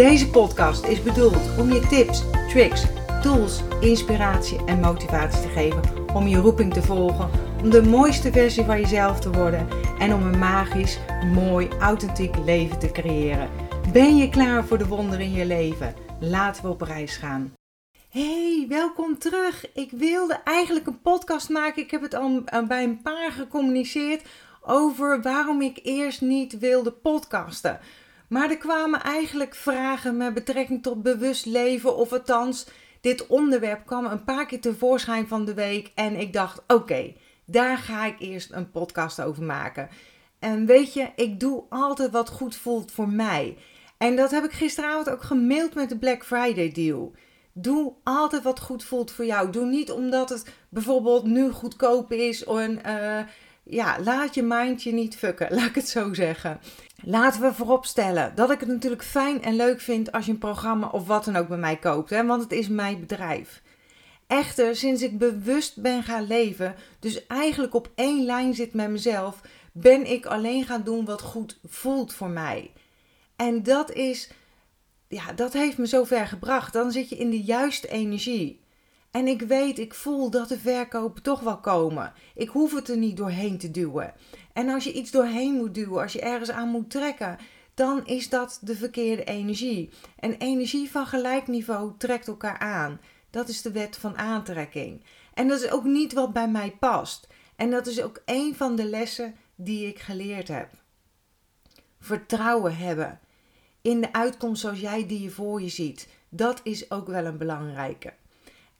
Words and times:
Deze 0.00 0.30
podcast 0.30 0.84
is 0.84 1.02
bedoeld 1.02 1.58
om 1.58 1.72
je 1.72 1.86
tips, 1.86 2.22
tricks, 2.48 2.84
tools, 3.22 3.60
inspiratie 3.80 4.64
en 4.64 4.80
motivatie 4.80 5.40
te 5.42 5.48
geven 5.48 6.08
om 6.14 6.26
je 6.26 6.36
roeping 6.36 6.72
te 6.72 6.82
volgen, 6.82 7.30
om 7.62 7.70
de 7.70 7.82
mooiste 7.82 8.32
versie 8.32 8.64
van 8.64 8.80
jezelf 8.80 9.20
te 9.20 9.30
worden 9.30 9.68
en 9.98 10.14
om 10.14 10.22
een 10.22 10.38
magisch, 10.38 10.98
mooi, 11.34 11.68
authentiek 11.80 12.36
leven 12.44 12.78
te 12.78 12.90
creëren. 12.90 13.50
Ben 13.92 14.16
je 14.16 14.28
klaar 14.28 14.64
voor 14.64 14.78
de 14.78 14.86
wonderen 14.86 15.24
in 15.24 15.32
je 15.32 15.46
leven? 15.46 15.94
Laten 16.20 16.62
we 16.62 16.68
op 16.68 16.80
reis 16.80 17.16
gaan. 17.16 17.54
Hey, 18.08 18.66
welkom 18.68 19.18
terug. 19.18 19.72
Ik 19.74 19.90
wilde 19.90 20.40
eigenlijk 20.44 20.86
een 20.86 21.00
podcast 21.00 21.48
maken. 21.48 21.82
Ik 21.82 21.90
heb 21.90 22.02
het 22.02 22.14
al 22.14 22.44
bij 22.66 22.82
een 22.82 23.02
paar 23.02 23.32
gecommuniceerd 23.32 24.22
over 24.62 25.22
waarom 25.22 25.62
ik 25.62 25.80
eerst 25.82 26.20
niet 26.20 26.58
wilde 26.58 26.90
podcasten. 26.90 27.80
Maar 28.30 28.50
er 28.50 28.56
kwamen 28.56 29.02
eigenlijk 29.02 29.54
vragen 29.54 30.16
met 30.16 30.34
betrekking 30.34 30.82
tot 30.82 31.02
bewust 31.02 31.46
leven, 31.46 31.96
of 31.96 32.12
althans, 32.12 32.66
dit 33.00 33.26
onderwerp 33.26 33.86
kwam 33.86 34.04
een 34.04 34.24
paar 34.24 34.46
keer 34.46 34.60
tevoorschijn 34.60 35.28
van 35.28 35.44
de 35.44 35.54
week. 35.54 35.92
En 35.94 36.16
ik 36.16 36.32
dacht: 36.32 36.62
oké, 36.66 37.12
daar 37.44 37.78
ga 37.78 38.06
ik 38.06 38.16
eerst 38.18 38.52
een 38.52 38.70
podcast 38.70 39.22
over 39.22 39.42
maken. 39.42 39.88
En 40.38 40.66
weet 40.66 40.92
je, 40.92 41.08
ik 41.16 41.40
doe 41.40 41.64
altijd 41.68 42.10
wat 42.10 42.28
goed 42.28 42.56
voelt 42.56 42.92
voor 42.92 43.08
mij. 43.08 43.56
En 43.98 44.16
dat 44.16 44.30
heb 44.30 44.44
ik 44.44 44.52
gisteravond 44.52 45.10
ook 45.10 45.22
gemaild 45.22 45.74
met 45.74 45.88
de 45.88 45.98
Black 45.98 46.24
Friday 46.24 46.72
deal. 46.72 47.14
Doe 47.52 47.92
altijd 48.04 48.42
wat 48.42 48.60
goed 48.60 48.84
voelt 48.84 49.12
voor 49.12 49.24
jou. 49.24 49.50
Doe 49.50 49.66
niet 49.66 49.90
omdat 49.90 50.28
het 50.28 50.46
bijvoorbeeld 50.68 51.24
nu 51.24 51.50
goedkoop 51.50 52.12
is. 52.12 52.44
En, 52.44 52.80
uh, 52.86 53.20
ja, 53.62 53.96
laat 54.04 54.34
je 54.34 54.42
mindje 54.42 54.92
niet 54.92 55.16
fucken, 55.16 55.48
laat 55.56 55.68
ik 55.68 55.74
het 55.74 55.88
zo 55.88 56.14
zeggen. 56.14 56.60
Laten 57.02 57.40
we 57.40 57.54
vooropstellen 57.54 58.32
dat 58.34 58.50
ik 58.50 58.60
het 58.60 58.68
natuurlijk 58.68 59.04
fijn 59.04 59.42
en 59.42 59.56
leuk 59.56 59.80
vind 59.80 60.12
als 60.12 60.26
je 60.26 60.32
een 60.32 60.38
programma 60.38 60.86
of 60.86 61.06
wat 61.06 61.24
dan 61.24 61.36
ook 61.36 61.48
bij 61.48 61.58
mij 61.58 61.76
koopt, 61.76 62.10
hè, 62.10 62.26
want 62.26 62.42
het 62.42 62.52
is 62.52 62.68
mijn 62.68 63.00
bedrijf. 63.00 63.62
Echter, 64.26 64.76
sinds 64.76 65.02
ik 65.02 65.18
bewust 65.18 65.82
ben 65.82 66.02
gaan 66.02 66.26
leven, 66.26 66.74
dus 66.98 67.26
eigenlijk 67.26 67.74
op 67.74 67.90
één 67.94 68.24
lijn 68.24 68.54
zit 68.54 68.74
met 68.74 68.90
mezelf, 68.90 69.40
ben 69.72 70.10
ik 70.10 70.26
alleen 70.26 70.64
gaan 70.64 70.82
doen 70.82 71.04
wat 71.04 71.20
goed 71.20 71.58
voelt 71.64 72.12
voor 72.14 72.30
mij. 72.30 72.70
En 73.36 73.62
dat 73.62 73.92
is, 73.92 74.30
ja, 75.08 75.32
dat 75.32 75.52
heeft 75.52 75.78
me 75.78 75.86
zo 75.86 76.04
ver 76.04 76.26
gebracht. 76.26 76.72
Dan 76.72 76.92
zit 76.92 77.08
je 77.08 77.16
in 77.16 77.30
de 77.30 77.42
juiste 77.42 77.88
energie. 77.88 78.59
En 79.10 79.26
ik 79.26 79.42
weet, 79.42 79.78
ik 79.78 79.94
voel 79.94 80.30
dat 80.30 80.48
de 80.48 80.58
verkopen 80.58 81.22
toch 81.22 81.40
wel 81.40 81.58
komen. 81.58 82.12
Ik 82.34 82.48
hoef 82.48 82.74
het 82.74 82.88
er 82.88 82.96
niet 82.96 83.16
doorheen 83.16 83.58
te 83.58 83.70
duwen. 83.70 84.14
En 84.52 84.68
als 84.68 84.84
je 84.84 84.92
iets 84.92 85.10
doorheen 85.10 85.54
moet 85.54 85.74
duwen, 85.74 86.02
als 86.02 86.12
je 86.12 86.20
ergens 86.20 86.50
aan 86.50 86.68
moet 86.68 86.90
trekken, 86.90 87.38
dan 87.74 88.06
is 88.06 88.28
dat 88.28 88.58
de 88.62 88.76
verkeerde 88.76 89.24
energie. 89.24 89.90
En 90.16 90.36
energie 90.36 90.90
van 90.90 91.06
gelijk 91.06 91.46
niveau 91.46 91.92
trekt 91.98 92.28
elkaar 92.28 92.58
aan. 92.58 93.00
Dat 93.30 93.48
is 93.48 93.62
de 93.62 93.72
wet 93.72 93.96
van 93.96 94.18
aantrekking. 94.18 95.04
En 95.34 95.48
dat 95.48 95.60
is 95.60 95.70
ook 95.70 95.84
niet 95.84 96.12
wat 96.12 96.32
bij 96.32 96.48
mij 96.48 96.76
past. 96.78 97.26
En 97.56 97.70
dat 97.70 97.86
is 97.86 98.02
ook 98.02 98.22
een 98.24 98.54
van 98.56 98.76
de 98.76 98.84
lessen 98.84 99.34
die 99.54 99.86
ik 99.86 99.98
geleerd 99.98 100.48
heb. 100.48 100.68
Vertrouwen 102.00 102.76
hebben 102.76 103.20
in 103.82 104.00
de 104.00 104.12
uitkomst 104.12 104.60
zoals 104.60 104.80
jij 104.80 105.06
die 105.06 105.22
je 105.22 105.30
voor 105.30 105.62
je 105.62 105.68
ziet. 105.68 106.08
Dat 106.28 106.60
is 106.62 106.90
ook 106.90 107.06
wel 107.06 107.24
een 107.24 107.38
belangrijke. 107.38 108.12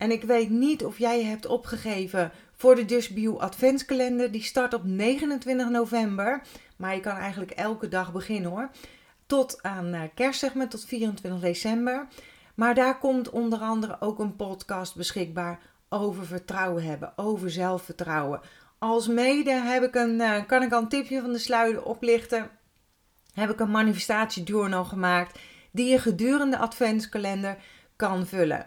En 0.00 0.10
ik 0.10 0.22
weet 0.22 0.50
niet 0.50 0.84
of 0.84 0.98
jij 0.98 1.22
hebt 1.22 1.46
opgegeven 1.46 2.30
voor 2.56 2.74
de 2.74 2.84
Just 2.84 3.12
adventskalender. 3.38 4.32
Die 4.32 4.42
start 4.42 4.74
op 4.74 4.84
29 4.84 5.68
november. 5.68 6.42
Maar 6.76 6.94
je 6.94 7.00
kan 7.00 7.16
eigenlijk 7.16 7.50
elke 7.50 7.88
dag 7.88 8.12
beginnen 8.12 8.50
hoor. 8.50 8.70
Tot 9.26 9.62
aan 9.62 9.94
uh, 9.94 10.02
kerst 10.14 10.40
zeg 10.40 10.54
maar, 10.54 10.68
tot 10.68 10.84
24 10.84 11.40
december. 11.40 12.06
Maar 12.54 12.74
daar 12.74 12.98
komt 12.98 13.30
onder 13.30 13.58
andere 13.58 13.96
ook 14.00 14.18
een 14.18 14.36
podcast 14.36 14.96
beschikbaar 14.96 15.60
over 15.88 16.26
vertrouwen 16.26 16.82
hebben, 16.84 17.12
over 17.16 17.50
zelfvertrouwen. 17.50 18.40
Als 18.78 19.08
mede 19.08 19.52
heb 19.52 19.82
ik 19.82 19.94
een, 19.94 20.20
uh, 20.20 20.46
kan 20.46 20.62
ik 20.62 20.72
al 20.72 20.80
een 20.80 20.88
tipje 20.88 21.20
van 21.20 21.32
de 21.32 21.38
sluier 21.38 21.82
oplichten. 21.82 22.50
Heb 23.34 23.50
ik 23.50 23.60
een 23.60 23.70
manifestatiejournal 23.70 24.84
gemaakt 24.84 25.38
die 25.70 25.90
je 25.90 25.98
gedurende 25.98 26.58
adventskalender 26.58 27.56
kan 27.96 28.26
vullen. 28.26 28.66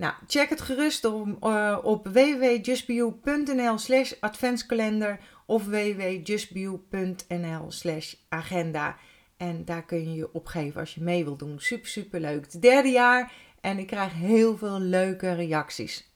Nou, 0.00 0.14
check 0.26 0.48
het 0.48 0.60
gerust 0.60 1.04
op, 1.04 1.44
uh, 1.44 1.78
op 1.82 2.06
www.justbeyou.nl 2.06 3.78
slash 3.78 4.12
adventskalender 4.20 5.20
of 5.46 5.64
www.justbeyou.nl 5.64 7.70
slash 7.70 8.14
agenda. 8.28 8.96
En 9.36 9.64
daar 9.64 9.84
kun 9.84 10.10
je 10.10 10.14
je 10.14 10.32
opgeven 10.32 10.80
als 10.80 10.94
je 10.94 11.02
mee 11.02 11.24
wilt 11.24 11.38
doen. 11.38 11.58
Super, 11.58 11.88
super 11.88 12.20
leuk. 12.20 12.44
Het 12.44 12.62
derde 12.62 12.88
jaar 12.88 13.32
en 13.60 13.78
ik 13.78 13.86
krijg 13.86 14.12
heel 14.12 14.56
veel 14.56 14.80
leuke 14.80 15.32
reacties. 15.32 16.12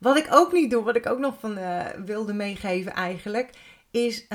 Wat 0.00 0.16
ik 0.16 0.26
ook 0.30 0.52
niet 0.52 0.70
doe, 0.70 0.82
wat 0.82 0.96
ik 0.96 1.06
ook 1.06 1.18
nog 1.18 1.34
van 1.38 1.58
uh, 1.58 1.86
wilde 2.04 2.32
meegeven 2.32 2.92
eigenlijk, 2.92 3.50
is 3.90 4.26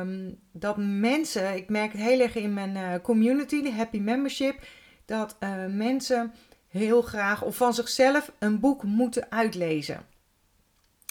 um, 0.00 0.40
dat 0.52 0.76
mensen, 0.76 1.56
ik 1.56 1.68
merk 1.68 1.92
het 1.92 2.00
heel 2.00 2.20
erg 2.20 2.34
in 2.34 2.54
mijn 2.54 2.76
uh, 2.76 2.94
community, 3.02 3.62
de 3.62 3.72
Happy 3.72 3.98
Membership, 3.98 4.58
dat 5.04 5.36
mensen 5.68 6.32
heel 6.76 7.02
graag 7.02 7.42
of 7.42 7.56
van 7.56 7.74
zichzelf 7.74 8.32
een 8.38 8.60
boek 8.60 8.82
moeten 8.82 9.26
uitlezen. 9.30 10.06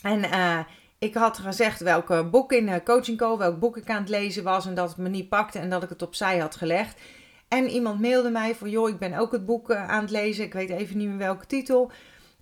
En 0.03 0.23
uh, 0.23 0.59
ik 0.99 1.13
had 1.13 1.37
gezegd 1.37 1.79
welke 1.79 2.23
boek 2.23 2.51
in 2.51 2.67
uh, 2.67 2.75
Coaching 2.83 3.17
Call, 3.17 3.37
welk 3.37 3.59
boek 3.59 3.77
ik 3.77 3.89
aan 3.89 4.01
het 4.01 4.09
lezen 4.09 4.43
was 4.43 4.65
en 4.65 4.75
dat 4.75 4.89
het 4.89 4.97
me 4.97 5.09
niet 5.09 5.29
pakte 5.29 5.59
en 5.59 5.69
dat 5.69 5.83
ik 5.83 5.89
het 5.89 6.01
opzij 6.01 6.37
had 6.37 6.55
gelegd. 6.55 7.01
En 7.47 7.69
iemand 7.69 8.01
mailde 8.01 8.29
mij 8.29 8.55
van, 8.55 8.69
joh, 8.69 8.89
ik 8.89 8.99
ben 8.99 9.13
ook 9.13 9.31
het 9.31 9.45
boek 9.45 9.69
uh, 9.69 9.89
aan 9.89 10.01
het 10.01 10.11
lezen, 10.11 10.45
ik 10.45 10.53
weet 10.53 10.69
even 10.69 10.97
niet 10.97 11.07
meer 11.07 11.17
welke 11.17 11.45
titel. 11.45 11.91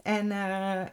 En 0.01 0.31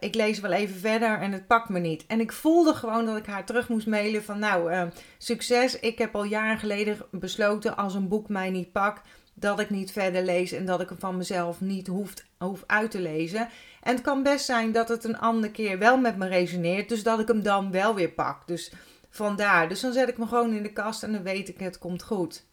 ik 0.01 0.15
lees 0.15 0.41
wel 0.41 0.53
even 0.53 0.77
verder 0.77 1.19
en 1.19 1.33
het 1.33 1.47
pakt 1.47 1.69
me 1.69 1.79
niet. 1.79 2.07
En 2.07 2.21
ik 2.21 2.33
voelde 2.33 2.75
gewoon 2.75 3.07
dat 3.07 3.17
ik 3.17 3.27
haar 3.27 3.45
terug 3.45 3.69
moest 3.69 3.87
mailen 3.87 4.25
van, 4.25 4.39
nou, 4.39 4.91
succes. 5.19 5.81
Ik 5.81 5.99
heb 5.99 6.15
al 6.15 6.25
jaren 6.25 6.59
geleden 6.59 6.99
besloten, 7.11 7.77
als 7.77 7.95
een 7.95 8.09
boek 8.09 8.29
mij 8.29 8.51
niet 8.51 8.73
pakt, 8.73 9.09
dat 9.41 9.61
ik 9.61 9.71
niet 9.71 9.93
verder 9.93 10.25
lees 10.25 10.53
en 10.53 10.67
dat 10.67 10.81
ik 10.81 10.89
hem 10.89 10.99
van 10.99 11.17
mezelf 11.17 11.61
niet 11.61 11.87
hoef, 11.87 12.15
hoef 12.39 12.65
uit 12.67 12.91
te 12.91 13.01
lezen. 13.01 13.49
En 13.83 13.95
het 13.95 14.01
kan 14.01 14.23
best 14.23 14.45
zijn 14.45 14.73
dat 14.73 14.89
het 14.89 15.05
een 15.05 15.19
andere 15.19 15.53
keer 15.53 15.79
wel 15.79 15.99
met 15.99 16.17
me 16.17 16.29
resoneert, 16.29 16.89
dus 16.89 17.03
dat 17.03 17.21
ik 17.21 17.29
hem 17.29 17.43
dan 17.43 17.71
wel 17.71 17.95
weer 17.95 18.11
pak. 18.11 18.47
Dus 18.47 18.73
vandaar. 19.11 19.69
Dus 19.69 19.81
dan 19.81 19.93
zet 19.93 20.09
ik 20.09 20.19
me 20.19 20.27
gewoon 20.27 20.53
in 20.53 20.63
de 20.63 20.73
kast 20.73 21.03
en 21.03 21.13
dan 21.13 21.23
weet 21.23 21.49
ik 21.49 21.59
het 21.59 21.79
komt 21.79 22.03
goed. 22.03 22.45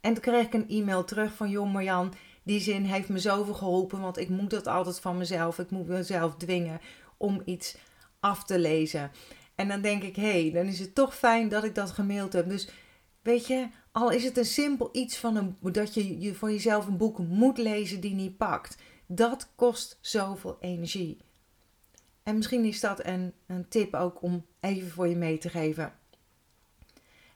En 0.00 0.12
toen 0.12 0.22
kreeg 0.22 0.46
ik 0.46 0.54
een 0.54 0.68
e-mail 0.68 1.04
terug 1.04 1.32
van 1.32 1.50
Jon 1.50 1.70
Marjan. 1.70 2.14
Die 2.42 2.60
zin 2.60 2.84
heeft 2.84 3.08
me 3.08 3.18
zoveel 3.18 3.54
geholpen, 3.54 4.00
want 4.00 4.18
ik 4.18 4.28
moet 4.28 4.50
dat 4.50 4.66
altijd 4.66 5.00
van 5.00 5.16
mezelf. 5.16 5.58
Ik 5.58 5.70
moet 5.70 5.86
mezelf 5.86 6.36
dwingen 6.36 6.80
om 7.16 7.42
iets 7.44 7.76
af 8.20 8.44
te 8.44 8.58
lezen. 8.58 9.10
En 9.54 9.68
dan 9.68 9.80
denk 9.80 10.02
ik, 10.02 10.16
hé, 10.16 10.42
hey, 10.42 10.50
dan 10.52 10.66
is 10.66 10.78
het 10.78 10.94
toch 10.94 11.16
fijn 11.16 11.48
dat 11.48 11.64
ik 11.64 11.74
dat 11.74 11.90
gemaild 11.90 12.32
heb. 12.32 12.48
Dus 12.48 12.68
weet 13.22 13.46
je, 13.46 13.68
al 13.96 14.10
is 14.10 14.24
het 14.24 14.36
een 14.36 14.44
simpel 14.44 14.88
iets 14.92 15.16
van 15.16 15.36
een, 15.36 15.56
dat 15.72 15.94
je, 15.94 16.34
voor 16.34 16.50
jezelf 16.50 16.86
een 16.86 16.96
boek 16.96 17.18
moet 17.18 17.58
lezen 17.58 18.00
die 18.00 18.14
niet 18.14 18.36
pakt. 18.36 18.76
Dat 19.06 19.48
kost 19.54 19.98
zoveel 20.00 20.56
energie. 20.60 21.18
En 22.22 22.36
misschien 22.36 22.64
is 22.64 22.80
dat 22.80 23.06
een, 23.06 23.32
een 23.46 23.68
tip 23.68 23.94
ook 23.94 24.22
om 24.22 24.46
even 24.60 24.90
voor 24.90 25.08
je 25.08 25.16
mee 25.16 25.38
te 25.38 25.48
geven. 25.48 25.92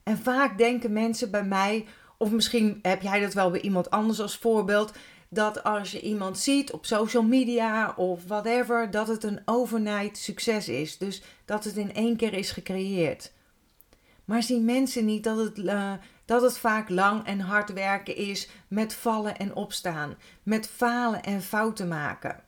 En 0.02 0.18
vaak 0.18 0.58
denken 0.58 0.92
mensen 0.92 1.30
bij 1.30 1.44
mij, 1.44 1.86
of 2.18 2.30
misschien 2.30 2.78
heb 2.82 3.02
jij 3.02 3.20
dat 3.20 3.34
wel 3.34 3.50
bij 3.50 3.60
iemand 3.60 3.90
anders 3.90 4.20
als 4.20 4.36
voorbeeld, 4.36 4.92
dat 5.28 5.64
als 5.64 5.90
je 5.90 6.00
iemand 6.00 6.38
ziet 6.38 6.72
op 6.72 6.86
social 6.86 7.22
media 7.22 7.94
of 7.96 8.24
whatever, 8.26 8.90
dat 8.90 9.08
het 9.08 9.24
een 9.24 9.42
overnight 9.44 10.16
succes 10.16 10.68
is. 10.68 10.98
Dus 10.98 11.22
dat 11.44 11.64
het 11.64 11.76
in 11.76 11.94
één 11.94 12.16
keer 12.16 12.32
is 12.32 12.50
gecreëerd. 12.50 13.32
Maar 14.24 14.42
zien 14.42 14.64
mensen 14.64 15.04
niet 15.04 15.24
dat 15.24 15.36
het, 15.36 15.58
uh, 15.58 15.92
dat 16.30 16.42
het 16.42 16.58
vaak 16.58 16.88
lang 16.88 17.26
en 17.26 17.40
hard 17.40 17.72
werken 17.72 18.16
is 18.16 18.48
met 18.68 18.94
vallen 18.94 19.36
en 19.36 19.54
opstaan, 19.54 20.16
met 20.42 20.68
falen 20.68 21.22
en 21.22 21.42
fouten 21.42 21.88
maken. 21.88 22.40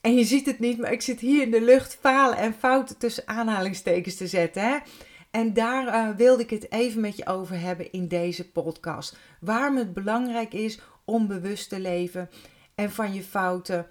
En 0.00 0.14
je 0.14 0.24
ziet 0.24 0.46
het 0.46 0.58
niet, 0.58 0.78
maar 0.78 0.92
ik 0.92 1.02
zit 1.02 1.20
hier 1.20 1.42
in 1.42 1.50
de 1.50 1.60
lucht 1.60 1.98
falen 2.00 2.36
en 2.36 2.54
fouten 2.54 2.98
tussen 2.98 3.28
aanhalingstekens 3.28 4.16
te 4.16 4.26
zetten. 4.26 4.62
Hè? 4.62 4.78
En 5.30 5.52
daar 5.52 5.86
uh, 5.86 6.16
wilde 6.16 6.42
ik 6.42 6.50
het 6.50 6.72
even 6.72 7.00
met 7.00 7.16
je 7.16 7.26
over 7.26 7.60
hebben 7.60 7.92
in 7.92 8.08
deze 8.08 8.50
podcast. 8.50 9.16
Waarom 9.40 9.76
het 9.76 9.94
belangrijk 9.94 10.52
is 10.52 10.80
om 11.04 11.26
bewust 11.26 11.68
te 11.68 11.80
leven 11.80 12.30
en 12.74 12.90
van 12.90 13.14
je 13.14 13.22
fouten 13.22 13.86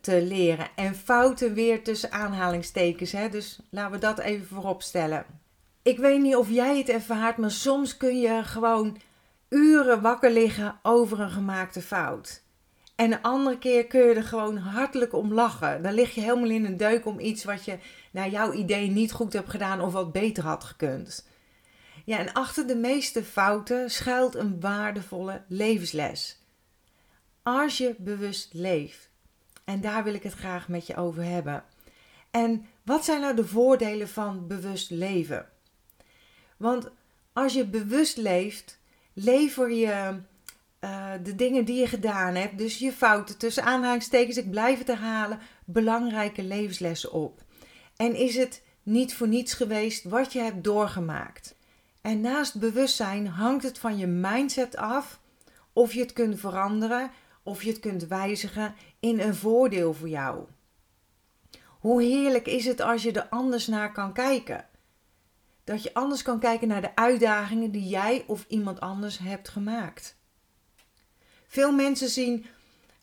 te 0.00 0.22
leren. 0.22 0.68
En 0.76 0.94
fouten 0.94 1.54
weer 1.54 1.84
tussen 1.84 2.12
aanhalingstekens, 2.12 3.12
hè? 3.12 3.28
dus 3.28 3.58
laten 3.70 3.92
we 3.92 3.98
dat 3.98 4.18
even 4.18 4.46
voorop 4.46 4.82
stellen. 4.82 5.39
Ik 5.82 5.98
weet 5.98 6.20
niet 6.20 6.36
of 6.36 6.50
jij 6.50 6.78
het 6.78 6.88
ervaart, 6.88 7.36
maar 7.36 7.50
soms 7.50 7.96
kun 7.96 8.20
je 8.20 8.44
gewoon 8.44 9.00
uren 9.48 10.00
wakker 10.00 10.30
liggen 10.30 10.78
over 10.82 11.20
een 11.20 11.30
gemaakte 11.30 11.82
fout. 11.82 12.42
En 12.96 13.12
een 13.12 13.22
andere 13.22 13.58
keer 13.58 13.86
kun 13.86 14.00
je 14.00 14.14
er 14.14 14.24
gewoon 14.24 14.56
hartelijk 14.56 15.14
om 15.14 15.34
lachen. 15.34 15.82
Dan 15.82 15.92
lig 15.92 16.14
je 16.14 16.20
helemaal 16.20 16.50
in 16.50 16.64
een 16.64 16.76
deuk 16.76 17.06
om 17.06 17.20
iets 17.20 17.44
wat 17.44 17.64
je 17.64 17.78
naar 18.10 18.28
jouw 18.28 18.52
idee 18.52 18.90
niet 18.90 19.12
goed 19.12 19.32
hebt 19.32 19.50
gedaan 19.50 19.80
of 19.80 19.92
wat 19.92 20.12
beter 20.12 20.44
had 20.44 20.64
gekund. 20.64 21.28
Ja, 22.04 22.18
en 22.18 22.32
achter 22.32 22.66
de 22.66 22.76
meeste 22.76 23.24
fouten 23.24 23.90
schuilt 23.90 24.34
een 24.34 24.60
waardevolle 24.60 25.42
levensles. 25.48 26.38
Als 27.42 27.78
je 27.78 27.94
bewust 27.98 28.48
leeft. 28.52 29.10
En 29.64 29.80
daar 29.80 30.04
wil 30.04 30.14
ik 30.14 30.22
het 30.22 30.34
graag 30.34 30.68
met 30.68 30.86
je 30.86 30.96
over 30.96 31.24
hebben. 31.24 31.64
En 32.30 32.66
wat 32.84 33.04
zijn 33.04 33.20
nou 33.20 33.36
de 33.36 33.46
voordelen 33.46 34.08
van 34.08 34.46
bewust 34.46 34.90
leven? 34.90 35.48
Want 36.60 36.90
als 37.32 37.52
je 37.52 37.66
bewust 37.66 38.16
leeft, 38.16 38.78
lever 39.12 39.70
je 39.70 40.20
uh, 40.80 41.12
de 41.22 41.34
dingen 41.34 41.64
die 41.64 41.80
je 41.80 41.86
gedaan 41.86 42.34
hebt, 42.34 42.58
dus 42.58 42.78
je 42.78 42.92
fouten 42.92 43.38
tussen 43.38 43.64
aanhalingstekens, 43.64 44.36
ik 44.36 44.50
blijf 44.50 44.78
het 44.78 44.86
herhalen, 44.86 45.38
belangrijke 45.64 46.42
levenslessen 46.42 47.12
op. 47.12 47.42
En 47.96 48.14
is 48.14 48.36
het 48.36 48.62
niet 48.82 49.14
voor 49.14 49.28
niets 49.28 49.54
geweest 49.54 50.04
wat 50.04 50.32
je 50.32 50.40
hebt 50.40 50.64
doorgemaakt? 50.64 51.54
En 52.00 52.20
naast 52.20 52.58
bewustzijn 52.58 53.26
hangt 53.26 53.62
het 53.62 53.78
van 53.78 53.98
je 53.98 54.06
mindset 54.06 54.76
af 54.76 55.20
of 55.72 55.92
je 55.92 56.00
het 56.00 56.12
kunt 56.12 56.40
veranderen, 56.40 57.10
of 57.42 57.62
je 57.62 57.70
het 57.70 57.80
kunt 57.80 58.06
wijzigen 58.06 58.74
in 58.98 59.20
een 59.20 59.34
voordeel 59.34 59.94
voor 59.94 60.08
jou. 60.08 60.44
Hoe 61.66 62.02
heerlijk 62.02 62.46
is 62.46 62.64
het 62.64 62.80
als 62.80 63.02
je 63.02 63.12
er 63.12 63.28
anders 63.28 63.66
naar 63.66 63.92
kan 63.92 64.12
kijken? 64.12 64.68
Dat 65.70 65.82
je 65.82 65.94
anders 65.94 66.22
kan 66.22 66.38
kijken 66.38 66.68
naar 66.68 66.80
de 66.80 66.96
uitdagingen 66.96 67.70
die 67.70 67.88
jij 67.88 68.24
of 68.26 68.44
iemand 68.48 68.80
anders 68.80 69.18
hebt 69.18 69.48
gemaakt. 69.48 70.16
Veel 71.46 71.72
mensen 71.72 72.08
zien 72.08 72.46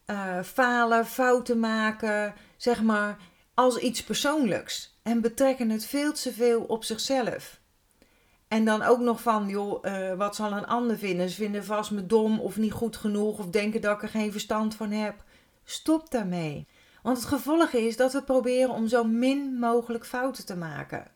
uh, 0.08 0.42
falen, 0.44 1.06
fouten 1.06 1.60
maken, 1.60 2.34
zeg 2.58 2.82
maar, 2.82 3.18
als 3.54 3.78
iets 3.78 4.04
persoonlijks. 4.04 5.00
En 5.04 5.22
betrekken 5.22 5.70
het 5.70 5.86
veel 5.86 6.14
te 6.14 6.34
veel 6.34 6.62
op 6.62 6.84
zichzelf. 6.84 7.60
En 8.48 8.66
dan 8.66 8.82
ook 8.82 9.00
nog 9.00 9.22
van, 9.22 9.48
joh, 9.48 9.86
uh, 9.86 10.14
wat 10.14 10.36
zal 10.36 10.52
een 10.52 10.68
ander 10.68 10.98
vinden? 10.98 11.30
Ze 11.30 11.36
vinden 11.36 11.66
vast 11.66 11.92
me 11.92 12.06
dom 12.06 12.40
of 12.40 12.58
niet 12.58 12.72
goed 12.72 12.98
genoeg 12.98 13.40
of 13.40 13.50
denken 13.50 13.82
dat 13.82 13.96
ik 13.96 14.04
er 14.04 14.10
geen 14.10 14.32
verstand 14.32 14.76
van 14.76 14.92
heb. 14.92 15.24
Stop 15.64 16.12
daarmee. 16.12 16.68
Want 17.02 17.18
het 17.18 17.28
gevolg 17.28 17.72
is 17.72 17.98
dat 17.98 18.14
we 18.14 18.24
proberen 18.24 18.70
om 18.70 18.88
zo 18.88 19.04
min 19.04 19.60
mogelijk 19.60 20.06
fouten 20.06 20.46
te 20.46 20.56
maken. 20.56 21.16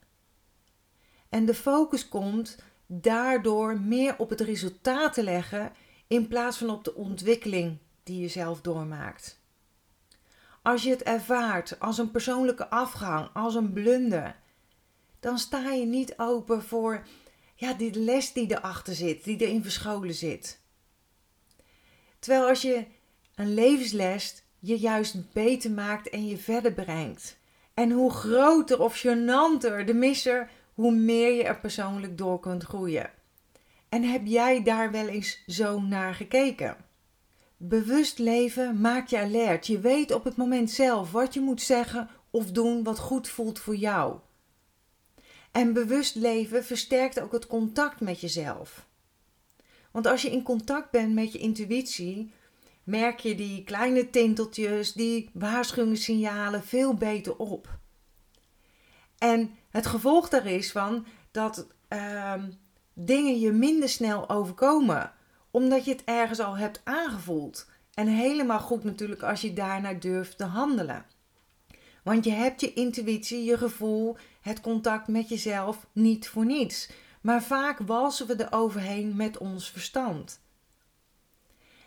En 1.32 1.46
de 1.46 1.54
focus 1.54 2.08
komt 2.08 2.58
daardoor 2.86 3.80
meer 3.80 4.16
op 4.18 4.30
het 4.30 4.42
resultaat 4.42 5.14
te 5.14 5.24
leggen 5.24 5.72
in 6.08 6.28
plaats 6.28 6.58
van 6.58 6.70
op 6.70 6.84
de 6.84 6.96
ontwikkeling 6.96 7.78
die 8.04 8.22
je 8.22 8.28
zelf 8.28 8.62
doormaakt. 8.62 9.40
Als 10.62 10.84
je 10.84 10.90
het 10.90 11.04
ervaart 11.04 11.80
als 11.80 11.98
een 11.98 12.12
persoonlijke 12.12 12.70
afgang, 12.70 13.30
als 13.34 13.56
een 13.56 13.74
blunder, 13.74 14.36
dan 15.20 15.40
sta 15.40 15.72
je 15.72 15.86
niet 15.86 16.14
open 16.18 16.64
voor 16.64 17.04
ja, 17.56 17.74
die 17.74 17.94
les 18.00 18.34
die 18.34 18.52
erachter 18.52 18.94
zit, 18.94 19.24
die 19.24 19.38
erin 19.38 19.64
verscholen 19.64 20.14
zit. 20.14 20.60
Terwijl 22.20 22.48
als 22.48 22.62
je 22.62 22.86
een 23.36 23.54
levensles 23.54 24.44
je 24.60 24.80
juist 24.80 25.34
beter 25.34 25.72
maakt 25.72 26.10
en 26.10 26.28
je 26.28 26.38
verder 26.38 26.74
brengt. 26.74 27.38
En 27.74 27.92
hoe 27.92 28.12
groter 28.12 28.80
of 28.80 28.98
gênanter 28.98 29.86
de 29.86 29.94
misser, 29.94 30.50
hoe 30.82 30.96
meer 30.96 31.32
je 31.34 31.44
er 31.44 31.60
persoonlijk 31.60 32.18
door 32.18 32.40
kunt 32.40 32.64
groeien. 32.64 33.10
En 33.90 34.04
heb 34.04 34.26
jij 34.26 34.64
daar 34.64 34.92
wel 34.92 35.08
eens 35.08 35.44
zo 35.48 35.82
naar 35.82 36.14
gekeken? 36.14 36.78
Bewust 37.58 38.20
leven 38.20 38.82
maakt 38.82 39.10
je 39.10 39.20
alert. 39.20 39.68
Je 39.68 39.80
weet 39.80 40.12
op 40.12 40.24
het 40.24 40.36
moment 40.36 40.72
zelf 40.72 41.12
wat 41.12 41.34
je 41.34 41.40
moet 41.40 41.62
zeggen 41.62 42.10
of 42.30 42.52
doen 42.52 42.84
wat 42.84 43.00
goed 43.00 43.30
voelt 43.30 43.60
voor 43.60 43.76
jou. 43.76 44.20
En 45.52 45.74
bewust 45.74 46.16
leven 46.16 46.64
versterkt 46.64 47.20
ook 47.20 47.32
het 47.32 47.48
contact 47.48 48.00
met 48.00 48.22
jezelf. 48.22 48.88
Want 49.92 50.08
als 50.08 50.22
je 50.22 50.32
in 50.32 50.44
contact 50.44 50.92
bent 50.92 51.14
met 51.14 51.32
je 51.32 51.40
intuïtie, 51.40 52.32
merk 52.84 53.20
je 53.20 53.36
die 53.36 53.64
kleine 53.64 54.10
tinteltjes, 54.10 54.94
die 54.94 55.30
waarschuwingssignalen 55.34 56.64
veel 56.64 56.94
beter 56.94 57.38
op. 57.38 57.80
En 59.18 59.56
het 59.72 59.86
gevolg 59.86 60.30
daar 60.30 60.46
is 60.46 60.72
van 60.72 61.06
dat 61.32 61.68
uh, 61.90 62.34
dingen 62.94 63.40
je 63.40 63.52
minder 63.52 63.90
snel 63.90 64.30
overkomen, 64.30 65.12
omdat 65.52 65.86
je 65.86 65.92
het 65.92 66.04
ergens 66.04 66.40
al 66.40 66.58
hebt 66.58 66.82
aangevoeld. 66.84 67.70
En 67.94 68.08
helemaal 68.08 68.60
goed 68.60 68.84
natuurlijk 68.84 69.24
als 69.24 69.42
je 69.42 69.54
daarna 69.54 69.94
durft 69.94 70.38
te 70.38 70.46
handelen. 70.46 71.06
Want 72.04 72.26
je 72.26 72.32
hebt 72.32 72.62
je 72.62 72.74
intuïtie, 72.74 73.44
je 73.44 73.58
gevoel, 73.58 74.18
het 74.42 74.62
contact 74.62 75.08
met 75.08 75.30
jezelf 75.30 75.88
niet 75.92 76.28
voor 76.30 76.46
niets. 76.46 76.90
Maar 77.22 77.44
vaak 77.44 77.80
walsen 77.80 78.28
we 78.28 78.36
er 78.36 78.54
overheen 78.54 79.16
met 79.16 79.38
ons 79.38 79.72
verstand. 79.72 80.42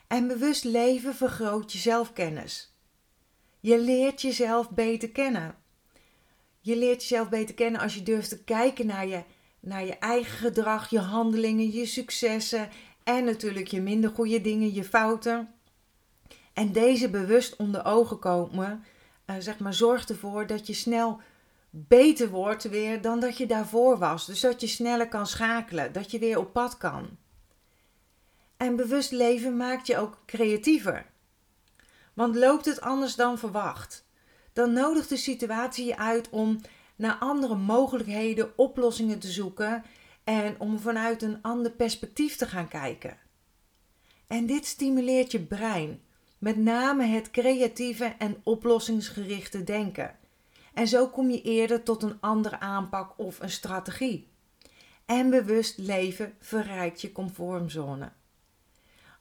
En 0.06 0.26
bewust 0.26 0.64
leven 0.64 1.14
vergroot 1.14 1.72
je 1.72 1.78
zelfkennis. 1.78 2.74
Je 3.60 3.80
leert 3.80 4.22
jezelf 4.22 4.70
beter 4.70 5.10
kennen. 5.10 5.54
Je 6.64 6.76
leert 6.76 7.00
jezelf 7.00 7.28
beter 7.28 7.54
kennen 7.54 7.80
als 7.80 7.94
je 7.94 8.02
durft 8.02 8.28
te 8.28 8.44
kijken 8.44 8.86
naar 8.86 9.06
je 9.06 9.22
naar 9.60 9.84
je 9.84 9.98
eigen 9.98 10.36
gedrag, 10.36 10.90
je 10.90 10.98
handelingen, 10.98 11.72
je 11.72 11.86
successen 11.86 12.68
en 13.02 13.24
natuurlijk 13.24 13.66
je 13.66 13.80
minder 13.80 14.10
goede 14.10 14.40
dingen, 14.40 14.74
je 14.74 14.84
fouten. 14.84 15.54
En 16.52 16.72
deze 16.72 17.10
bewust 17.10 17.56
onder 17.56 17.84
ogen 17.84 18.18
komen, 18.18 18.84
uh, 19.26 19.36
zeg 19.38 19.58
maar, 19.58 19.74
zorgt 19.74 20.10
ervoor 20.10 20.46
dat 20.46 20.66
je 20.66 20.74
snel 20.74 21.20
beter 21.70 22.28
wordt 22.28 22.62
weer 22.64 23.00
dan 23.00 23.20
dat 23.20 23.36
je 23.36 23.46
daarvoor 23.46 23.98
was. 23.98 24.26
Dus 24.26 24.40
dat 24.40 24.60
je 24.60 24.66
sneller 24.66 25.08
kan 25.08 25.26
schakelen, 25.26 25.92
dat 25.92 26.10
je 26.10 26.18
weer 26.18 26.38
op 26.38 26.52
pad 26.52 26.76
kan. 26.76 27.08
En 28.56 28.76
bewust 28.76 29.10
leven 29.10 29.56
maakt 29.56 29.86
je 29.86 29.98
ook 29.98 30.18
creatiever. 30.26 31.06
Want 32.14 32.36
loopt 32.36 32.64
het 32.64 32.80
anders 32.80 33.14
dan 33.14 33.38
verwacht, 33.38 34.03
dan 34.54 34.72
nodigt 34.72 35.08
de 35.08 35.16
situatie 35.16 35.86
je 35.86 35.96
uit 35.96 36.30
om 36.30 36.60
naar 36.96 37.14
andere 37.14 37.56
mogelijkheden, 37.56 38.58
oplossingen 38.58 39.18
te 39.18 39.30
zoeken 39.30 39.84
en 40.24 40.54
om 40.58 40.78
vanuit 40.78 41.22
een 41.22 41.42
ander 41.42 41.70
perspectief 41.70 42.36
te 42.36 42.46
gaan 42.46 42.68
kijken. 42.68 43.16
En 44.26 44.46
dit 44.46 44.66
stimuleert 44.66 45.32
je 45.32 45.40
brein, 45.40 46.00
met 46.38 46.56
name 46.56 47.04
het 47.04 47.30
creatieve 47.30 48.14
en 48.18 48.36
oplossingsgerichte 48.42 49.64
denken. 49.64 50.16
En 50.74 50.88
zo 50.88 51.08
kom 51.08 51.30
je 51.30 51.42
eerder 51.42 51.82
tot 51.82 52.02
een 52.02 52.20
andere 52.20 52.60
aanpak 52.60 53.12
of 53.16 53.40
een 53.40 53.50
strategie. 53.50 54.28
En 55.04 55.30
bewust 55.30 55.78
leven 55.78 56.34
verrijkt 56.40 57.00
je 57.00 57.12
comfortzone. 57.12 58.12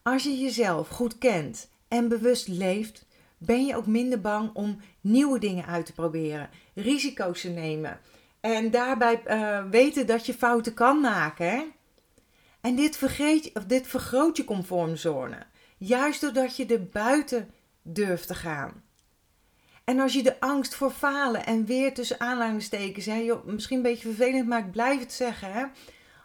Als 0.02 0.24
je 0.24 0.38
jezelf 0.38 0.88
goed 0.88 1.18
kent 1.18 1.70
en 1.88 2.08
bewust 2.08 2.48
leeft, 2.48 3.06
ben 3.46 3.66
je 3.66 3.76
ook 3.76 3.86
minder 3.86 4.22
bang 4.22 4.50
om 4.54 4.80
nieuwe 5.02 5.40
dingen 5.40 5.66
uit 5.66 5.86
te 5.86 5.94
proberen, 5.94 6.50
risico's 6.74 7.42
te 7.42 7.50
nemen 7.50 8.00
en 8.44 8.72
daarbij 8.72 9.22
uh, 9.28 9.70
weten 9.70 10.08
dat 10.08 10.26
je 10.26 10.34
fouten 10.34 10.74
kan 10.74 11.00
maken. 11.02 11.72
En 12.62 12.76
dit, 12.76 12.98
vergeet, 12.98 13.52
of 13.54 13.66
dit 13.66 13.88
vergroot 13.88 14.38
je 14.38 14.44
conformzone, 14.44 15.38
juist 15.78 16.22
doordat 16.22 16.56
je 16.56 16.66
er 16.66 16.86
buiten 16.86 17.50
durft 17.82 18.28
te 18.28 18.36
gaan. 18.36 18.84
En 19.84 20.00
als 20.00 20.14
je 20.14 20.24
de 20.24 20.40
angst 20.40 20.76
voor 20.76 20.92
falen 20.92 21.46
en 21.46 21.66
weer 21.66 21.94
tussen 21.94 22.20
aanhalingstekens, 22.20 23.06
hè, 23.06 23.16
joh, 23.16 23.46
misschien 23.46 23.78
een 23.78 23.84
beetje 23.84 24.08
vervelend, 24.14 24.48
maar 24.48 24.60
ik 24.60 24.72
blijf 24.72 25.00
het 25.00 25.14
zeggen. 25.14 25.54
Hè, 25.54 25.66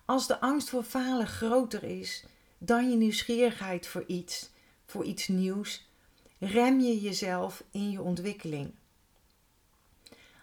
als 0.05 0.27
de 0.27 0.41
angst 0.41 0.69
voor 0.69 0.83
falen 0.83 1.27
groter 1.27 1.85
is 1.85 2.25
dan 2.59 2.91
je 2.91 2.97
nieuwsgierigheid 2.97 3.87
voor 3.87 4.05
iets, 4.07 4.51
voor 4.87 5.05
iets 5.05 5.29
nieuws, 5.29 5.88
rem 6.39 6.81
je 6.81 7.01
jezelf 7.01 7.65
in 7.71 7.91
je 7.91 8.03
ontwikkeling. 8.03 8.75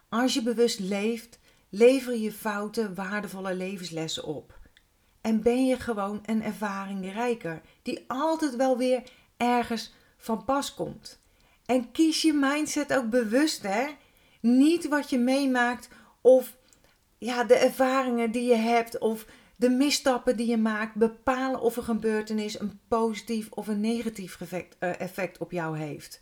Als 0.09 0.33
je 0.33 0.41
bewust 0.41 0.79
leeft, 0.79 1.39
lever 1.69 2.15
je 2.17 2.31
fouten 2.31 2.95
waardevolle 2.95 3.55
levenslessen 3.55 4.23
op. 4.23 4.59
En 5.21 5.41
ben 5.41 5.65
je 5.65 5.79
gewoon 5.79 6.21
een 6.25 6.43
ervaring 6.43 7.13
rijker, 7.13 7.61
die 7.81 8.03
altijd 8.07 8.55
wel 8.55 8.77
weer 8.77 9.03
ergens 9.37 9.93
van 10.17 10.43
pas 10.45 10.73
komt. 10.73 11.19
En 11.65 11.91
kies 11.91 12.21
je 12.21 12.33
mindset 12.33 12.93
ook 12.93 13.09
bewust, 13.09 13.63
hè? 13.63 13.87
Niet 14.39 14.87
wat 14.87 15.09
je 15.09 15.17
meemaakt 15.17 15.89
of 16.21 16.57
ja, 17.17 17.43
de 17.43 17.55
ervaringen 17.55 18.31
die 18.31 18.47
je 18.47 18.55
hebt 18.55 18.97
of 18.97 19.25
De 19.55 19.69
misstappen 19.69 20.37
die 20.37 20.47
je 20.47 20.57
maakt 20.57 20.95
bepalen 20.95 21.61
of 21.61 21.77
een 21.77 21.83
gebeurtenis 21.83 22.59
een 22.59 22.79
positief 22.87 23.51
of 23.51 23.67
een 23.67 23.79
negatief 23.79 24.41
effect, 24.41 24.75
uh, 24.79 24.99
effect 24.99 25.37
op 25.37 25.51
jou 25.51 25.77
heeft. 25.77 26.21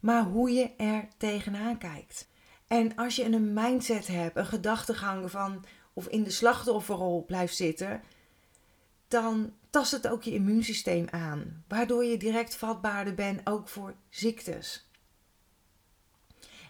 Maar 0.00 0.22
hoe 0.22 0.50
je 0.50 0.70
er 0.76 1.08
tegenaan 1.16 1.78
kijkt. 1.78 2.28
En 2.66 2.96
als 2.96 3.16
je 3.16 3.24
een 3.24 3.52
mindset 3.52 4.06
hebt, 4.06 4.36
een 4.36 4.46
gedachtegang 4.46 5.30
van 5.30 5.64
of 5.92 6.06
in 6.06 6.22
de 6.22 6.30
slachtofferrol 6.30 7.24
blijft 7.24 7.56
zitten, 7.56 8.02
dan 9.08 9.52
tast 9.70 9.92
het 9.92 10.08
ook 10.08 10.22
je 10.22 10.32
immuunsysteem 10.34 11.06
aan, 11.10 11.64
waardoor 11.68 12.04
je 12.04 12.16
direct 12.16 12.56
vatbaarder 12.56 13.14
bent 13.14 13.40
ook 13.44 13.68
voor 13.68 13.94
ziektes. 14.08 14.90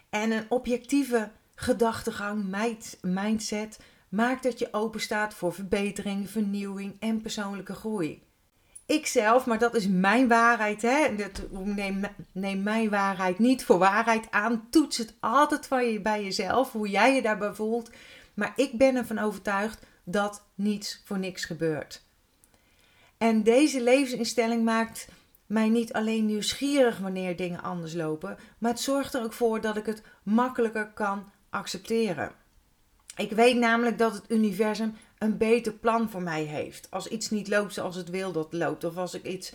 En 0.09 0.31
een 0.31 0.45
objectieve 0.49 1.31
gedachtegang, 1.55 2.55
mindset, 3.01 3.79
maakt 4.11 4.43
dat 4.43 4.59
je 4.59 4.73
open 4.73 5.01
staat 5.01 5.33
voor 5.33 5.53
verbetering, 5.53 6.29
vernieuwing 6.29 6.95
en 6.99 7.21
persoonlijke 7.21 7.73
groei. 7.73 8.23
Ikzelf, 8.85 9.45
maar 9.45 9.59
dat 9.59 9.75
is 9.75 9.87
mijn 9.87 10.27
waarheid, 10.27 10.81
hè? 10.81 11.07
neem, 11.51 12.05
neem 12.31 12.63
mijn 12.63 12.89
waarheid 12.89 13.39
niet 13.39 13.65
voor 13.65 13.77
waarheid 13.77 14.31
aan. 14.31 14.67
Toets 14.69 14.97
het 14.97 15.13
altijd 15.19 15.67
van 15.67 15.85
je, 15.85 16.01
bij 16.01 16.23
jezelf, 16.23 16.71
hoe 16.71 16.89
jij 16.89 17.15
je 17.15 17.21
daarbij 17.21 17.53
voelt. 17.53 17.89
Maar 18.33 18.53
ik 18.55 18.77
ben 18.77 18.95
ervan 18.95 19.19
overtuigd 19.19 19.85
dat 20.03 20.43
niets 20.55 21.01
voor 21.05 21.19
niks 21.19 21.45
gebeurt. 21.45 22.03
En 23.17 23.43
deze 23.43 23.83
levensinstelling 23.83 24.63
maakt 24.63 25.07
mij 25.45 25.69
niet 25.69 25.93
alleen 25.93 26.25
nieuwsgierig 26.25 26.97
wanneer 26.97 27.35
dingen 27.35 27.63
anders 27.63 27.93
lopen, 27.93 28.37
maar 28.57 28.71
het 28.71 28.79
zorgt 28.79 29.13
er 29.13 29.23
ook 29.23 29.33
voor 29.33 29.61
dat 29.61 29.77
ik 29.77 29.85
het 29.85 30.03
makkelijker 30.23 30.87
kan 30.87 31.31
accepteren. 31.49 32.31
Ik 33.15 33.31
weet 33.31 33.57
namelijk 33.57 33.97
dat 33.97 34.13
het 34.13 34.23
universum 34.27 34.95
een 35.17 35.37
beter 35.37 35.73
plan 35.73 36.09
voor 36.09 36.21
mij 36.21 36.43
heeft. 36.43 36.87
Als 36.91 37.07
iets 37.07 37.29
niet 37.29 37.47
loopt 37.47 37.73
zoals 37.73 37.95
het 37.95 38.09
wil 38.09 38.31
dat 38.31 38.53
loopt, 38.53 38.83
of 38.83 38.97
als 38.97 39.13
ik 39.13 39.25
iets 39.25 39.53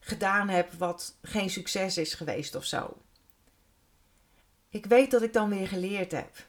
gedaan 0.00 0.48
heb 0.48 0.72
wat 0.72 1.16
geen 1.22 1.50
succes 1.50 1.98
is 1.98 2.14
geweest 2.14 2.54
of 2.54 2.64
zo. 2.64 2.96
Ik 4.68 4.86
weet 4.86 5.10
dat 5.10 5.22
ik 5.22 5.32
dan 5.32 5.48
weer 5.48 5.68
geleerd 5.68 6.12
heb. 6.12 6.46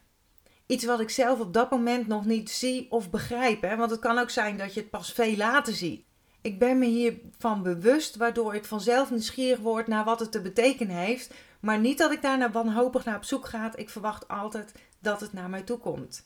Iets 0.66 0.86
wat 0.86 1.00
ik 1.00 1.10
zelf 1.10 1.40
op 1.40 1.54
dat 1.54 1.72
moment 1.72 2.08
nog 2.08 2.26
niet 2.26 2.50
zie 2.50 2.92
of 2.92 3.10
begrijp. 3.10 3.62
Hè? 3.62 3.76
Want 3.76 3.92
het 3.92 4.00
kan 4.00 4.18
ook 4.18 4.30
zijn 4.30 4.58
dat 4.58 4.74
je 4.74 4.80
het 4.80 4.90
pas 4.90 5.12
veel 5.12 5.36
later 5.36 5.74
ziet. 5.74 6.06
Ik 6.42 6.60
ben 6.60 6.78
me 6.78 6.86
hiervan 6.86 7.64
bewust, 7.64 8.16
waardoor 8.16 8.56
ik 8.56 8.66
vanzelf 8.66 9.10
nieuwsgierig 9.10 9.60
word 9.60 9.88
naar 9.88 10.04
wat 10.04 10.20
het 10.20 10.32
te 10.32 10.42
betekenen 10.42 10.96
heeft. 10.96 11.34
Maar 11.60 11.80
niet 11.80 11.98
dat 11.98 12.12
ik 12.12 12.22
daar 12.22 12.38
naar 12.38 12.52
wanhopig 12.52 13.06
naar 13.06 13.16
op 13.16 13.24
zoek 13.24 13.46
ga. 13.46 13.76
Ik 13.76 13.90
verwacht 13.90 14.28
altijd 14.28 14.72
dat 15.00 15.22
het 15.22 15.34
naar 15.34 15.50
mij 15.50 15.62
toe 15.62 15.78
komt. 15.78 16.26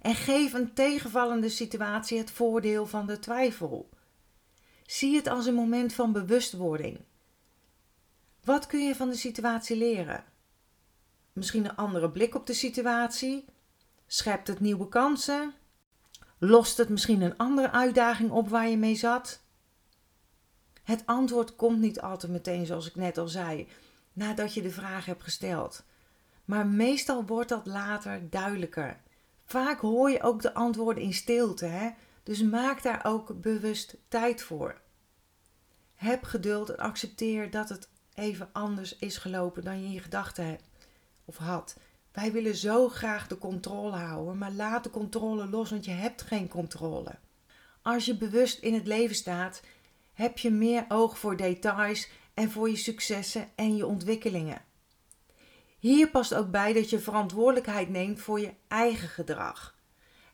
En 0.00 0.14
geef 0.14 0.52
een 0.52 0.72
tegenvallende 0.74 1.48
situatie 1.48 2.18
het 2.18 2.30
voordeel 2.30 2.86
van 2.86 3.06
de 3.06 3.18
twijfel. 3.18 3.88
Zie 4.86 5.16
het 5.16 5.26
als 5.26 5.46
een 5.46 5.54
moment 5.54 5.92
van 5.92 6.12
bewustwording. 6.12 7.00
Wat 8.44 8.66
kun 8.66 8.86
je 8.86 8.94
van 8.94 9.08
de 9.08 9.16
situatie 9.16 9.76
leren? 9.76 10.24
Misschien 11.32 11.64
een 11.64 11.76
andere 11.76 12.10
blik 12.10 12.34
op 12.34 12.46
de 12.46 12.54
situatie? 12.54 13.44
Schept 14.06 14.48
het 14.48 14.60
nieuwe 14.60 14.88
kansen? 14.88 15.54
Lost 16.38 16.76
het 16.76 16.88
misschien 16.88 17.20
een 17.20 17.36
andere 17.36 17.70
uitdaging 17.70 18.30
op 18.30 18.48
waar 18.48 18.68
je 18.68 18.76
mee 18.76 18.94
zat? 18.94 19.42
Het 20.82 21.02
antwoord 21.06 21.56
komt 21.56 21.78
niet 21.78 22.00
altijd 22.00 22.32
meteen, 22.32 22.66
zoals 22.66 22.86
ik 22.86 22.94
net 22.94 23.18
al 23.18 23.28
zei, 23.28 23.68
nadat 24.12 24.54
je 24.54 24.62
de 24.62 24.70
vraag 24.70 25.04
hebt 25.04 25.22
gesteld. 25.22 25.84
Maar 26.44 26.66
meestal 26.66 27.24
wordt 27.24 27.48
dat 27.48 27.66
later 27.66 28.30
duidelijker. 28.30 29.00
Vaak 29.48 29.80
hoor 29.80 30.10
je 30.10 30.22
ook 30.22 30.42
de 30.42 30.54
antwoorden 30.54 31.02
in 31.02 31.14
stilte, 31.14 31.64
hè? 31.64 31.90
dus 32.22 32.42
maak 32.42 32.82
daar 32.82 33.00
ook 33.04 33.40
bewust 33.40 33.96
tijd 34.08 34.42
voor. 34.42 34.80
Heb 35.94 36.24
geduld 36.24 36.70
en 36.70 36.76
accepteer 36.76 37.50
dat 37.50 37.68
het 37.68 37.88
even 38.14 38.48
anders 38.52 38.96
is 38.96 39.16
gelopen 39.16 39.64
dan 39.64 39.80
je 39.80 39.86
in 39.86 39.92
je 39.92 40.00
gedachten 40.00 40.46
hebt 40.46 40.62
of 41.24 41.36
had. 41.36 41.76
Wij 42.12 42.32
willen 42.32 42.56
zo 42.56 42.88
graag 42.88 43.26
de 43.26 43.38
controle 43.38 43.96
houden, 43.96 44.38
maar 44.38 44.52
laat 44.52 44.84
de 44.84 44.90
controle 44.90 45.48
los, 45.48 45.70
want 45.70 45.84
je 45.84 45.90
hebt 45.90 46.22
geen 46.22 46.48
controle. 46.48 47.18
Als 47.82 48.04
je 48.04 48.16
bewust 48.16 48.58
in 48.58 48.74
het 48.74 48.86
leven 48.86 49.16
staat, 49.16 49.62
heb 50.12 50.38
je 50.38 50.50
meer 50.50 50.84
oog 50.88 51.18
voor 51.18 51.36
details 51.36 52.08
en 52.34 52.50
voor 52.50 52.70
je 52.70 52.76
successen 52.76 53.48
en 53.54 53.76
je 53.76 53.86
ontwikkelingen. 53.86 54.62
Hier 55.78 56.10
past 56.10 56.34
ook 56.34 56.50
bij 56.50 56.72
dat 56.72 56.90
je 56.90 56.98
verantwoordelijkheid 56.98 57.88
neemt 57.88 58.20
voor 58.20 58.40
je 58.40 58.54
eigen 58.68 59.08
gedrag. 59.08 59.76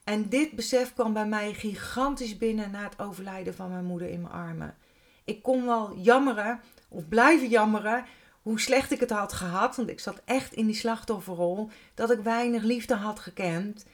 En 0.04 0.28
dit 0.28 0.52
besef 0.52 0.94
kwam 0.94 1.12
bij 1.12 1.26
mij 1.26 1.54
gigantisch 1.54 2.38
binnen 2.38 2.70
na 2.70 2.82
het 2.82 2.98
overlijden 2.98 3.54
van 3.54 3.70
mijn 3.70 3.84
moeder 3.84 4.08
in 4.08 4.20
mijn 4.20 4.34
armen. 4.34 4.76
Ik 5.24 5.42
kon 5.42 5.66
wel 5.66 5.96
jammeren, 5.96 6.60
of 6.88 7.08
blijven 7.08 7.48
jammeren, 7.48 8.04
hoe 8.42 8.60
slecht 8.60 8.90
ik 8.90 9.00
het 9.00 9.10
had 9.10 9.32
gehad. 9.32 9.76
Want 9.76 9.88
ik 9.88 10.00
zat 10.00 10.22
echt 10.24 10.52
in 10.52 10.66
die 10.66 10.74
slachtofferrol. 10.74 11.70
Dat 11.94 12.10
ik 12.10 12.18
weinig 12.18 12.62
liefde 12.62 12.94
had 12.94 13.20
gekend. 13.20 13.86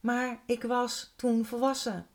Maar 0.00 0.38
ik 0.46 0.62
was 0.62 1.12
toen 1.16 1.44
volwassen. 1.44 2.06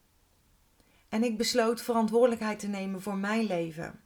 En 1.09 1.23
ik 1.23 1.37
besloot 1.37 1.81
verantwoordelijkheid 1.81 2.59
te 2.59 2.67
nemen 2.67 3.01
voor 3.01 3.17
mijn 3.17 3.45
leven. 3.45 3.99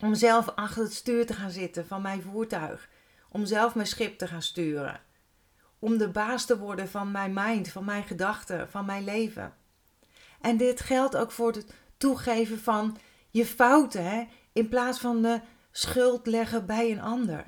Om 0.00 0.14
zelf 0.14 0.48
achter 0.48 0.82
het 0.82 0.94
stuur 0.94 1.26
te 1.26 1.34
gaan 1.34 1.50
zitten 1.50 1.86
van 1.86 2.02
mijn 2.02 2.22
voertuig. 2.22 2.88
Om 3.34 3.46
zelf 3.46 3.74
mijn 3.74 3.86
schip 3.86 4.18
te 4.18 4.26
gaan 4.26 4.42
sturen. 4.42 5.00
Om 5.78 5.98
de 5.98 6.08
baas 6.08 6.44
te 6.44 6.58
worden 6.58 6.88
van 6.88 7.10
mijn 7.10 7.32
mind, 7.32 7.68
van 7.68 7.84
mijn 7.84 8.04
gedachten, 8.04 8.70
van 8.70 8.84
mijn 8.84 9.04
leven. 9.04 9.54
En 10.40 10.56
dit 10.56 10.80
geldt 10.80 11.16
ook 11.16 11.30
voor 11.30 11.52
het 11.52 11.74
toegeven 11.96 12.58
van 12.58 12.96
je 13.30 13.46
fouten. 13.46 14.04
Hè? 14.04 14.24
In 14.52 14.68
plaats 14.68 14.98
van 14.98 15.22
de 15.22 15.40
schuld 15.70 16.26
leggen 16.26 16.66
bij 16.66 16.90
een 16.90 17.00
ander. 17.00 17.44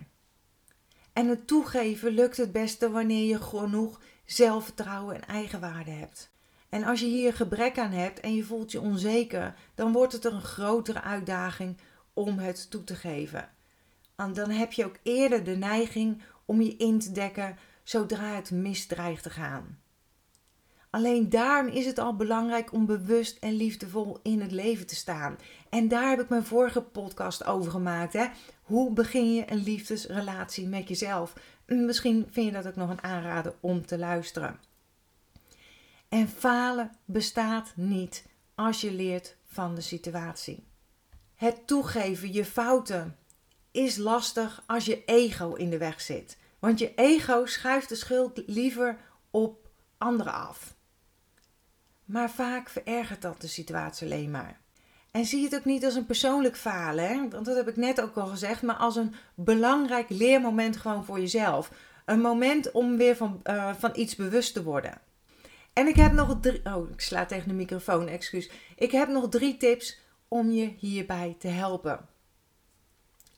En 1.13 1.29
het 1.29 1.47
toegeven 1.47 2.13
lukt 2.13 2.37
het 2.37 2.53
beste 2.53 2.91
wanneer 2.91 3.27
je 3.27 3.43
genoeg 3.43 4.01
zelfvertrouwen 4.25 5.15
en 5.15 5.27
eigenwaarde 5.27 5.91
hebt. 5.91 6.31
En 6.69 6.85
als 6.85 7.01
je 7.01 7.07
hier 7.07 7.35
gebrek 7.35 7.79
aan 7.79 7.93
hebt 7.93 8.21
en 8.21 8.35
je 8.35 8.45
voelt 8.45 8.73
je 8.73 8.81
onzeker, 8.81 9.55
dan 9.75 9.93
wordt 9.93 10.13
het 10.13 10.25
een 10.25 10.43
grotere 10.43 11.03
uitdaging 11.03 11.79
om 12.13 12.39
het 12.39 12.71
toe 12.71 12.85
te 12.85 12.95
geven. 12.95 13.55
Dan 14.17 14.51
heb 14.51 14.73
je 14.73 14.85
ook 14.85 14.99
eerder 15.03 15.45
de 15.45 15.57
neiging 15.57 16.23
om 16.45 16.61
je 16.61 16.77
in 16.77 16.99
te 16.99 17.13
dekken 17.13 17.57
zodra 17.83 18.35
het 18.35 18.51
mis 18.51 18.87
dreigt 18.87 19.23
te 19.23 19.31
gaan. 19.31 19.79
Alleen 20.91 21.29
daarom 21.29 21.73
is 21.73 21.87
het 21.87 21.99
al 21.99 22.17
belangrijk 22.17 22.73
om 22.73 22.87
bewust 22.87 23.39
en 23.39 23.53
liefdevol 23.53 24.19
in 24.23 24.41
het 24.41 24.53
leven 24.53 24.87
te 24.87 24.95
staan. 24.95 25.37
En 25.71 25.89
daar 25.89 26.09
heb 26.09 26.21
ik 26.21 26.29
mijn 26.29 26.45
vorige 26.45 26.83
podcast 26.83 27.45
over 27.45 27.71
gemaakt. 27.71 28.13
Hè? 28.13 28.27
Hoe 28.63 28.93
begin 28.93 29.35
je 29.35 29.51
een 29.51 29.63
liefdesrelatie 29.63 30.67
met 30.67 30.89
jezelf? 30.89 31.33
Misschien 31.67 32.27
vind 32.31 32.47
je 32.47 32.53
dat 32.53 32.67
ook 32.67 32.77
nog 32.77 32.91
een 32.91 33.03
aanrader 33.03 33.55
om 33.61 33.87
te 33.87 33.99
luisteren. 33.99 34.61
En 36.09 36.29
falen 36.29 36.91
bestaat 37.05 37.73
niet 37.75 38.25
als 38.55 38.81
je 38.81 38.93
leert 38.93 39.37
van 39.45 39.75
de 39.75 39.81
situatie. 39.81 40.65
Het 41.35 41.67
toegeven, 41.67 42.33
je 42.33 42.45
fouten, 42.45 43.17
is 43.77 43.97
lastig 43.97 44.63
als 44.67 44.85
je 44.85 45.05
ego 45.05 45.55
in 45.55 45.71
de 45.71 45.79
weg 45.79 46.01
zit. 46.01 46.37
Want 46.59 46.79
je 46.79 46.95
ego 46.95 47.47
schuift 47.47 47.89
de 47.89 47.95
schuld 47.95 48.43
liever 48.47 48.99
op 49.31 49.69
anderen 49.99 50.33
af. 50.33 50.75
Maar 52.05 52.31
vaak 52.31 52.69
verergert 52.69 53.23
dat 53.23 53.41
de 53.41 53.47
situatie 53.47 54.07
alleen 54.07 54.31
maar. 54.31 54.61
En 55.11 55.25
zie 55.25 55.45
het 55.45 55.55
ook 55.55 55.65
niet 55.65 55.85
als 55.85 55.95
een 55.95 56.07
persoonlijk 56.07 56.57
falen, 56.57 57.31
want 57.31 57.45
dat 57.45 57.57
heb 57.57 57.69
ik 57.69 57.77
net 57.77 58.01
ook 58.01 58.17
al 58.17 58.27
gezegd, 58.27 58.63
maar 58.63 58.77
als 58.77 58.97
een 58.97 59.15
belangrijk 59.35 60.11
leermoment 60.11 60.77
gewoon 60.77 61.05
voor 61.05 61.21
jezelf. 61.21 61.71
Een 62.05 62.21
moment 62.21 62.71
om 62.71 62.97
weer 62.97 63.17
van, 63.17 63.41
uh, 63.45 63.75
van 63.75 63.91
iets 63.95 64.17
bewust 64.17 64.55
te 64.55 64.63
worden. 64.63 65.01
En 65.73 65.87
ik 65.87 65.97
heb 65.97 66.13
nog 66.13 66.39
drie. 66.41 66.61
Oh, 66.65 66.91
ik 66.91 67.01
sla 67.01 67.27
tegen 67.27 67.49
de 67.49 67.55
microfoon, 67.55 68.09
excuus. 68.09 68.51
Ik 68.77 68.91
heb 68.91 69.09
nog 69.09 69.29
drie 69.29 69.57
tips 69.57 69.99
om 70.29 70.51
je 70.51 70.75
hierbij 70.79 71.37
te 71.39 71.49
helpen. 71.49 72.09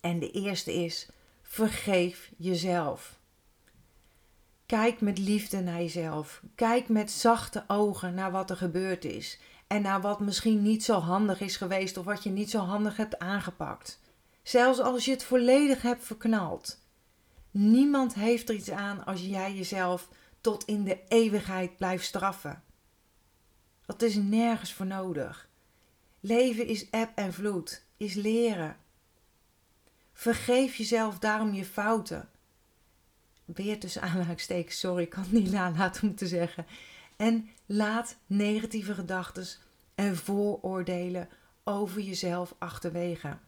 En 0.00 0.18
de 0.18 0.30
eerste 0.30 0.74
is: 0.74 1.08
vergeef 1.42 2.30
jezelf. 2.36 3.18
Kijk 4.66 5.00
met 5.00 5.18
liefde 5.18 5.60
naar 5.60 5.78
jezelf. 5.78 6.42
Kijk 6.54 6.88
met 6.88 7.10
zachte 7.10 7.64
ogen 7.66 8.14
naar 8.14 8.30
wat 8.30 8.50
er 8.50 8.56
gebeurd 8.56 9.04
is. 9.04 9.38
En 9.66 9.82
naar 9.82 10.00
wat 10.00 10.20
misschien 10.20 10.62
niet 10.62 10.84
zo 10.84 10.98
handig 10.98 11.40
is 11.40 11.56
geweest 11.56 11.96
of 11.96 12.04
wat 12.04 12.22
je 12.22 12.30
niet 12.30 12.50
zo 12.50 12.58
handig 12.58 12.96
hebt 12.96 13.18
aangepakt. 13.18 14.00
Zelfs 14.42 14.80
als 14.80 15.04
je 15.04 15.10
het 15.10 15.24
volledig 15.24 15.82
hebt 15.82 16.04
verknald. 16.04 16.78
Niemand 17.50 18.14
heeft 18.14 18.48
er 18.48 18.54
iets 18.54 18.70
aan 18.70 19.04
als 19.04 19.20
jij 19.20 19.54
jezelf 19.54 20.08
tot 20.40 20.64
in 20.64 20.84
de 20.84 20.98
eeuwigheid 21.08 21.76
blijft 21.76 22.04
straffen. 22.04 22.62
Dat 23.86 24.02
is 24.02 24.14
nergens 24.14 24.72
voor 24.72 24.86
nodig. 24.86 25.48
Leven 26.20 26.66
is 26.66 26.90
eb 26.90 27.10
en 27.14 27.32
vloed, 27.32 27.84
is 27.96 28.14
leren. 28.14 28.76
Vergeef 30.18 30.74
jezelf 30.74 31.18
daarom 31.18 31.54
je 31.54 31.64
fouten 31.64 32.28
weer 33.44 33.80
tussen 33.80 34.02
aanhalingstekens, 34.02 34.78
sorry, 34.78 35.02
ik 35.02 35.10
kan 35.10 35.22
het 35.22 35.32
niet 35.32 35.50
nalaten 35.50 36.08
om 36.08 36.14
te 36.14 36.26
zeggen. 36.26 36.66
En 37.16 37.48
laat 37.66 38.16
negatieve 38.26 38.94
gedachten 38.94 39.46
en 39.94 40.16
vooroordelen 40.16 41.28
over 41.64 42.00
jezelf 42.00 42.54
achterwege. 42.58 43.38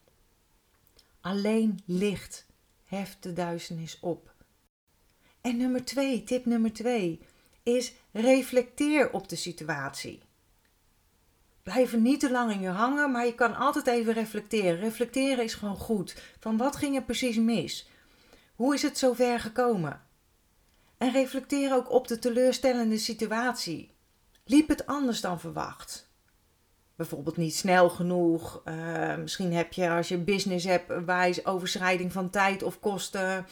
Alleen 1.20 1.80
licht 1.84 2.46
heft 2.84 3.22
de 3.22 3.32
duisternis 3.32 3.98
op. 4.00 4.34
En 5.40 5.56
nummer 5.56 5.84
twee, 5.84 6.24
tip 6.24 6.44
nummer 6.44 6.72
twee, 6.72 7.20
is 7.62 7.92
reflecteer 8.12 9.12
op 9.12 9.28
de 9.28 9.36
situatie. 9.36 10.20
Blijf 11.62 11.92
er 11.92 11.98
niet 11.98 12.20
te 12.20 12.30
lang 12.30 12.52
in 12.52 12.60
je 12.60 12.68
hangen, 12.68 13.10
maar 13.10 13.26
je 13.26 13.34
kan 13.34 13.56
altijd 13.56 13.86
even 13.86 14.12
reflecteren. 14.12 14.80
Reflecteren 14.80 15.44
is 15.44 15.54
gewoon 15.54 15.76
goed. 15.76 16.22
Van 16.38 16.56
wat 16.56 16.76
ging 16.76 16.96
er 16.96 17.02
precies 17.02 17.36
mis? 17.36 17.88
Hoe 18.54 18.74
is 18.74 18.82
het 18.82 18.98
zover 18.98 19.40
gekomen? 19.40 20.00
En 20.98 21.12
reflecteer 21.12 21.74
ook 21.74 21.90
op 21.90 22.08
de 22.08 22.18
teleurstellende 22.18 22.98
situatie. 22.98 23.94
Liep 24.44 24.68
het 24.68 24.86
anders 24.86 25.20
dan 25.20 25.40
verwacht? 25.40 26.10
Bijvoorbeeld 26.96 27.36
niet 27.36 27.54
snel 27.54 27.90
genoeg. 27.90 28.62
Uh, 28.64 29.16
misschien 29.16 29.52
heb 29.52 29.72
je 29.72 29.90
als 29.90 30.08
je 30.08 30.18
business 30.18 30.64
hebt 30.64 31.04
wijs 31.04 31.46
overschrijding 31.46 32.12
van 32.12 32.30
tijd 32.30 32.62
of 32.62 32.80
kosten. 32.80 33.46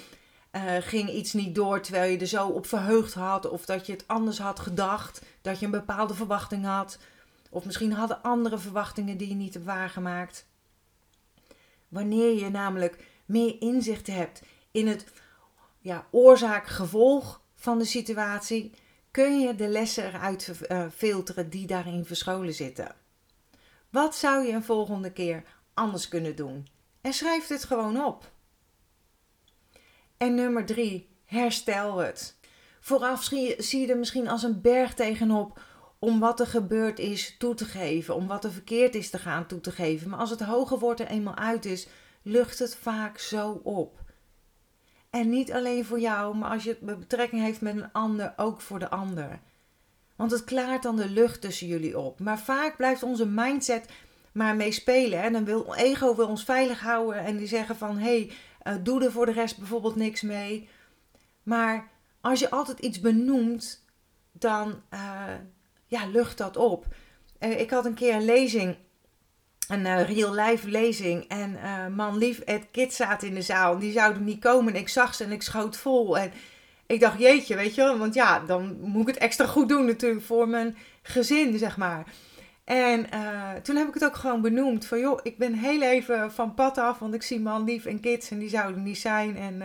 Uh, 0.52 0.62
ging 0.80 1.10
iets 1.10 1.32
niet 1.32 1.54
door 1.54 1.80
terwijl 1.80 2.10
je 2.10 2.18
er 2.18 2.26
zo 2.26 2.48
op 2.48 2.66
verheugd 2.66 3.14
had. 3.14 3.48
Of 3.48 3.64
dat 3.64 3.86
je 3.86 3.92
het 3.92 4.04
anders 4.06 4.38
had 4.38 4.60
gedacht. 4.60 5.22
Dat 5.42 5.58
je 5.58 5.64
een 5.64 5.70
bepaalde 5.70 6.14
verwachting 6.14 6.64
had. 6.64 6.98
Of 7.50 7.64
misschien 7.64 7.93
hadden 7.93 8.23
andere 8.23 8.59
verwachtingen 8.59 9.17
die 9.17 9.28
je 9.28 9.35
niet 9.35 9.55
hebt 9.55 9.67
waargemaakt. 9.67 10.47
Wanneer 11.88 12.35
je 12.35 12.50
namelijk 12.50 13.05
meer 13.26 13.61
inzicht 13.61 14.07
hebt 14.07 14.43
in 14.71 14.87
het 14.87 15.12
ja, 15.78 16.07
oorzaak-gevolg 16.11 17.43
van 17.55 17.78
de 17.78 17.85
situatie, 17.85 18.73
kun 19.11 19.40
je 19.40 19.55
de 19.55 19.69
lessen 19.69 20.07
eruit 20.07 20.61
uh, 20.69 20.87
filteren 20.95 21.50
die 21.50 21.67
daarin 21.67 22.05
verscholen 22.05 22.55
zitten. 22.55 22.95
Wat 23.90 24.17
zou 24.17 24.47
je 24.47 24.52
een 24.52 24.64
volgende 24.64 25.12
keer 25.12 25.43
anders 25.75 26.09
kunnen 26.09 26.37
doen? 26.37 26.69
En 27.00 27.12
schrijf 27.12 27.47
dit 27.47 27.64
gewoon 27.64 28.05
op. 28.05 28.31
En 30.17 30.35
nummer 30.35 30.67
drie, 30.67 31.09
herstel 31.25 31.97
het. 31.97 32.37
Vooraf 32.81 33.23
zie 33.59 33.81
je 33.81 33.87
er 33.87 33.99
misschien 33.99 34.28
als 34.28 34.43
een 34.43 34.61
berg 34.61 34.95
tegenop 34.95 35.61
om 35.99 36.21
wat 36.21 36.40
er 36.40 36.47
gebeurd 36.47 36.99
is 36.99 37.37
toe 37.38 37.55
te 37.55 37.64
geven, 37.64 38.14
om 38.14 38.26
wat 38.26 38.45
er 38.45 38.52
verkeerd 38.52 38.95
is 38.95 39.11
te 39.11 39.19
gaan 39.19 39.47
toe 39.47 39.61
te 39.61 39.73
geven. 39.73 40.09
Maar 40.09 40.19
als 40.19 40.31
het 40.31 40.43
hoge 40.43 40.78
woord 40.78 41.00
er 41.00 41.07
eenmaal 41.07 41.37
uit 41.37 41.64
is, 41.64 41.87
lucht 42.23 42.59
het 42.59 42.76
vaak 42.76 43.19
zo 43.19 43.61
op. 43.62 44.00
En 45.11 45.28
niet 45.28 45.52
alleen 45.52 45.85
voor 45.85 46.00
jou, 46.00 46.37
maar 46.37 46.50
als 46.50 46.64
je 46.64 46.76
het 46.81 46.99
betrekking 46.99 47.43
heeft 47.43 47.61
met 47.61 47.76
een 47.76 47.93
ander, 47.93 48.33
ook 48.37 48.61
voor 48.61 48.78
de 48.78 48.90
ander. 48.90 49.40
Want 50.17 50.31
het 50.31 50.45
klaart 50.45 50.83
dan 50.83 50.97
de 50.97 51.09
lucht 51.09 51.40
tussen 51.40 51.67
jullie 51.67 51.99
op. 51.99 52.21
Maar 52.21 52.38
vaak 52.38 52.76
blijft 52.76 53.02
onze 53.02 53.26
mindset 53.26 53.88
maar 54.33 54.57
mee 54.57 54.73
spelen. 54.73 55.23
En 55.23 55.33
dan 55.33 55.45
wil 55.45 55.75
ego 55.75 56.14
wil 56.14 56.28
ons 56.28 56.45
veilig 56.45 56.81
houden 56.81 57.25
en 57.25 57.37
die 57.37 57.47
zeggen 57.47 57.76
van 57.76 57.99
hé, 57.99 58.31
hey, 58.62 58.75
uh, 58.75 58.83
doe 58.85 59.05
er 59.05 59.12
voor 59.12 59.26
de 59.26 59.33
rest 59.33 59.59
bijvoorbeeld 59.59 59.97
niks 59.97 60.23
mee. 60.23 60.69
Maar 61.43 61.88
als 62.21 62.40
je 62.40 62.50
altijd 62.50 62.78
iets 62.78 63.00
benoemt, 63.00 63.85
dan 64.33 64.83
uh, 64.95 65.35
ja, 65.88 66.07
lucht 66.07 66.38
dat 66.38 66.57
op. 66.57 66.87
Uh, 67.40 67.61
ik 67.61 67.71
had 67.71 67.85
een 67.85 67.95
keer 67.95 68.14
een 68.14 68.25
lezing 68.25 68.76
een 69.68 69.80
uh, 69.80 70.09
real 70.09 70.35
life 70.35 70.68
lezing. 70.68 71.25
En 71.28 71.50
uh, 71.50 71.87
man 71.87 72.18
lief, 72.18 72.40
het 72.45 72.66
kids 72.71 72.97
zaten 72.97 73.28
in 73.28 73.35
de 73.35 73.42
zaal. 73.42 73.73
En 73.73 73.78
die 73.78 73.92
zouden 73.92 74.25
niet 74.25 74.40
komen. 74.40 74.75
En 74.75 74.80
ik 74.80 74.88
zag 74.88 75.14
ze 75.14 75.25
en 75.25 75.33
ik 75.33 75.42
schoot 75.42 75.76
vol. 75.76 76.18
En 76.18 76.33
ik 76.87 77.00
dacht, 77.00 77.18
jeetje, 77.18 77.57
weet 77.57 77.75
je 77.75 77.83
wel. 77.83 77.99
Want 77.99 78.14
ja, 78.14 78.40
dan 78.40 78.80
moet 78.80 79.09
ik 79.09 79.14
het 79.14 79.23
extra 79.23 79.47
goed 79.47 79.68
doen 79.68 79.87
natuurlijk 79.87 80.23
voor 80.23 80.49
mijn 80.49 80.76
gezin, 81.02 81.59
zeg 81.59 81.76
maar. 81.76 82.07
En 82.64 83.07
toen 83.62 83.76
heb 83.76 83.88
ik 83.88 83.95
het 83.95 84.04
ook 84.04 84.16
gewoon 84.16 84.40
benoemd. 84.40 84.87
Van 84.87 85.00
joh, 85.00 85.21
ik 85.23 85.38
ben 85.38 85.54
heel 85.54 85.83
even 85.83 86.33
van 86.33 86.54
pad 86.54 86.78
af. 86.78 86.99
Want 86.99 87.14
ik 87.14 87.23
zie 87.23 87.40
man 87.40 87.64
lief 87.64 87.85
en 87.85 88.00
kids 88.00 88.30
en 88.30 88.38
die 88.38 88.49
zouden 88.49 88.83
niet 88.83 88.99
zijn. 88.99 89.37
En, 89.37 89.62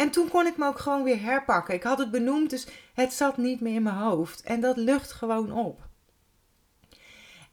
en 0.00 0.10
toen 0.10 0.28
kon 0.28 0.46
ik 0.46 0.56
me 0.56 0.66
ook 0.66 0.78
gewoon 0.78 1.02
weer 1.02 1.22
herpakken. 1.22 1.74
Ik 1.74 1.82
had 1.82 1.98
het 1.98 2.10
benoemd, 2.10 2.50
dus 2.50 2.66
het 2.94 3.12
zat 3.12 3.36
niet 3.36 3.60
meer 3.60 3.74
in 3.74 3.82
mijn 3.82 3.96
hoofd. 3.96 4.42
En 4.42 4.60
dat 4.60 4.76
lucht 4.76 5.12
gewoon 5.12 5.52
op. 5.52 5.88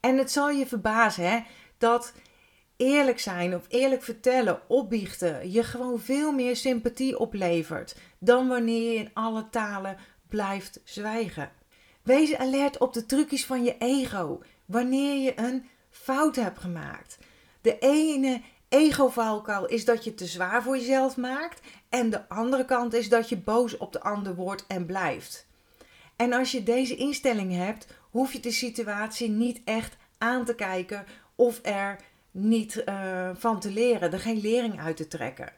En 0.00 0.18
het 0.18 0.30
zal 0.30 0.50
je 0.50 0.66
verbazen, 0.66 1.30
hè 1.30 1.40
dat 1.78 2.12
eerlijk 2.76 3.20
zijn 3.20 3.54
of 3.54 3.64
eerlijk 3.68 4.02
vertellen, 4.02 4.60
opbiechten, 4.68 5.50
je 5.50 5.62
gewoon 5.62 6.00
veel 6.00 6.32
meer 6.32 6.56
sympathie 6.56 7.18
oplevert 7.18 7.96
dan 8.18 8.48
wanneer 8.48 8.92
je 8.92 8.98
in 8.98 9.10
alle 9.14 9.48
talen 9.50 9.96
blijft 10.28 10.80
zwijgen. 10.84 11.50
Wees 12.02 12.36
alert 12.36 12.78
op 12.78 12.92
de 12.92 13.06
trucjes 13.06 13.46
van 13.46 13.64
je 13.64 13.76
ego 13.78 14.42
wanneer 14.64 15.22
je 15.22 15.38
een 15.38 15.68
fout 15.90 16.36
hebt 16.36 16.58
gemaakt. 16.58 17.18
De 17.60 17.78
ene 17.78 18.40
ego-valkuil 18.68 19.66
is 19.66 19.84
dat 19.84 20.04
je 20.04 20.14
te 20.14 20.26
zwaar 20.26 20.62
voor 20.62 20.76
jezelf 20.76 21.16
maakt 21.16 21.60
en 21.88 22.10
de 22.10 22.28
andere 22.28 22.64
kant 22.64 22.94
is 22.94 23.08
dat 23.08 23.28
je 23.28 23.36
boos 23.36 23.76
op 23.76 23.92
de 23.92 24.00
ander 24.00 24.34
wordt 24.34 24.66
en 24.66 24.86
blijft. 24.86 25.46
En 26.16 26.32
als 26.32 26.50
je 26.50 26.62
deze 26.62 26.96
instelling 26.96 27.52
hebt, 27.52 27.86
hoef 28.10 28.32
je 28.32 28.40
de 28.40 28.50
situatie 28.50 29.28
niet 29.30 29.60
echt 29.64 29.96
aan 30.18 30.44
te 30.44 30.54
kijken 30.54 31.06
of 31.34 31.60
er 31.62 32.00
niet 32.30 32.82
uh, 32.88 33.30
van 33.34 33.60
te 33.60 33.70
leren, 33.70 34.12
er 34.12 34.20
geen 34.20 34.40
lering 34.40 34.80
uit 34.80 34.96
te 34.96 35.08
trekken. 35.08 35.52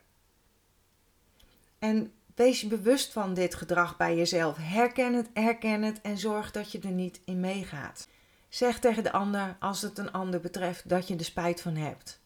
En 1.79 2.13
wees 2.35 2.61
je 2.61 2.67
bewust 2.67 3.13
van 3.13 3.35
dit 3.35 3.55
gedrag 3.55 3.97
bij 3.97 4.17
jezelf. 4.17 4.57
Herken 4.61 5.15
het, 5.15 5.29
herken 5.35 5.83
het 5.83 6.01
en 6.01 6.19
zorg 6.19 6.51
dat 6.51 6.73
je 6.73 6.81
er 6.81 6.91
niet 6.91 7.21
in 7.25 7.41
meegaat. 7.41 8.09
Zeg 8.49 8.79
tegen 8.79 9.03
de 9.03 9.13
ander, 9.13 9.57
als 9.61 9.83
het 9.83 9.99
een 9.99 10.13
ander 10.13 10.41
betreft, 10.41 10.89
dat 10.89 11.09
je 11.09 11.17
er 11.17 11.25
spijt 11.25 11.61
van 11.61 11.77
hebt. 11.77 12.21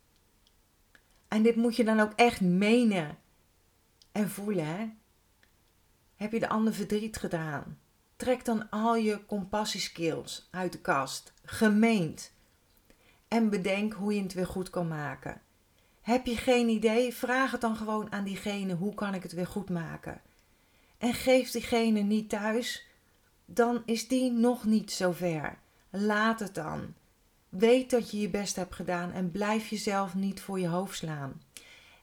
En 1.28 1.42
dit 1.42 1.56
moet 1.56 1.76
je 1.76 1.84
dan 1.84 2.00
ook 2.00 2.12
echt 2.16 2.40
menen 2.40 3.18
en 4.14 4.30
voelen. 4.30 4.66
Hè? 4.66 4.88
Heb 6.14 6.32
je 6.32 6.40
de 6.40 6.48
ander 6.48 6.74
verdriet 6.74 7.16
gedaan? 7.16 7.78
Trek 8.16 8.44
dan 8.44 8.70
al 8.70 8.96
je 8.96 9.26
compassieskills 9.26 10.48
uit 10.50 10.72
de 10.72 10.80
kast. 10.80 11.32
Gemeend. 11.44 12.32
En 13.28 13.50
bedenk 13.50 13.92
hoe 13.92 14.14
je 14.14 14.22
het 14.22 14.32
weer 14.32 14.46
goed 14.46 14.70
kan 14.70 14.88
maken. 14.88 15.40
Heb 16.00 16.26
je 16.26 16.36
geen 16.36 16.68
idee? 16.68 17.14
Vraag 17.14 17.50
het 17.50 17.60
dan 17.60 17.76
gewoon 17.76 18.12
aan 18.12 18.24
diegene: 18.24 18.74
hoe 18.74 18.94
kan 18.94 19.14
ik 19.14 19.22
het 19.22 19.32
weer 19.32 19.46
goed 19.46 19.70
maken? 19.70 20.20
En 20.98 21.14
geef 21.14 21.50
diegene 21.50 22.00
niet 22.00 22.28
thuis, 22.28 22.86
dan 23.44 23.82
is 23.84 24.08
die 24.08 24.32
nog 24.32 24.64
niet 24.64 24.92
zo 24.92 25.12
ver. 25.12 25.58
Laat 25.90 26.40
het 26.40 26.54
dan. 26.54 26.94
Weet 27.48 27.90
dat 27.90 28.10
je 28.10 28.20
je 28.20 28.30
best 28.30 28.56
hebt 28.56 28.74
gedaan 28.74 29.12
en 29.12 29.30
blijf 29.30 29.68
jezelf 29.68 30.14
niet 30.14 30.40
voor 30.40 30.60
je 30.60 30.68
hoofd 30.68 30.96
slaan. 30.96 31.42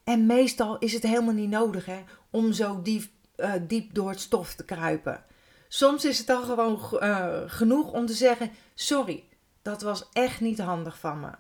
En 0.04 0.26
meestal 0.26 0.78
is 0.78 0.94
het 0.94 1.04
helemaal 1.04 1.34
niet 1.34 1.50
nodig 1.50 1.86
hè, 1.86 2.04
om 2.30 2.54
zo 2.54 2.82
diep, 2.82 3.12
uh, 3.38 3.54
diep 3.62 3.94
door 3.94 4.10
het 4.10 4.20
stof 4.20 4.54
te 4.54 4.66
kruipen. 4.66 5.24
Soms 5.68 6.06
is 6.06 6.18
het 6.18 6.28
dan 6.28 6.44
gewoon 6.44 6.80
uh, 6.92 7.42
genoeg 7.46 7.92
om 7.92 8.06
te 8.06 8.14
zeggen: 8.14 8.52
Sorry, 8.74 9.24
dat 9.62 9.82
was 9.82 10.10
echt 10.14 10.40
niet 10.40 10.60
handig 10.60 11.00
van 11.00 11.20
me. 11.20 11.32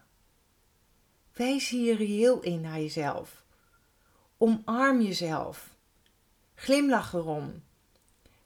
Wees 1.34 1.70
hier 1.70 1.96
reëel 1.96 2.40
in 2.40 2.62
naar 2.62 2.80
jezelf. 2.80 3.44
Omarm 4.38 5.02
jezelf. 5.02 5.70
Glimlach 6.56 7.14
erom. 7.14 7.64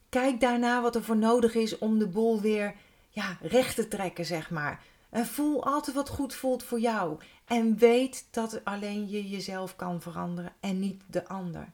Kijk 0.10 0.40
daarna 0.40 0.82
wat 0.82 0.96
er 0.96 1.04
voor 1.04 1.18
nodig 1.18 1.56
is 1.56 1.78
om 1.78 2.00
de 2.00 2.08
boel 2.08 2.42
weer 2.42 2.76
ja, 3.10 3.38
recht 3.42 3.76
te 3.76 3.88
trekken, 3.88 4.26
zeg 4.26 4.50
maar. 4.50 4.84
En 5.16 5.26
voel 5.26 5.66
altijd 5.66 5.96
wat 5.96 6.10
goed 6.10 6.36
voelt 6.36 6.64
voor 6.64 6.80
jou. 6.80 7.18
En 7.46 7.78
weet 7.78 8.28
dat 8.32 8.62
alleen 8.64 9.10
je 9.10 9.30
jezelf 9.30 9.76
kan 9.76 10.02
veranderen 10.02 10.54
en 10.60 10.80
niet 10.80 11.04
de 11.08 11.28
ander. 11.28 11.72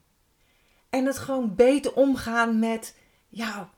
En 0.89 1.05
het 1.05 1.17
gewoon 1.17 1.55
beter 1.55 1.93
omgaan 1.93 2.59
met 2.59 2.97
ja, 3.29 3.69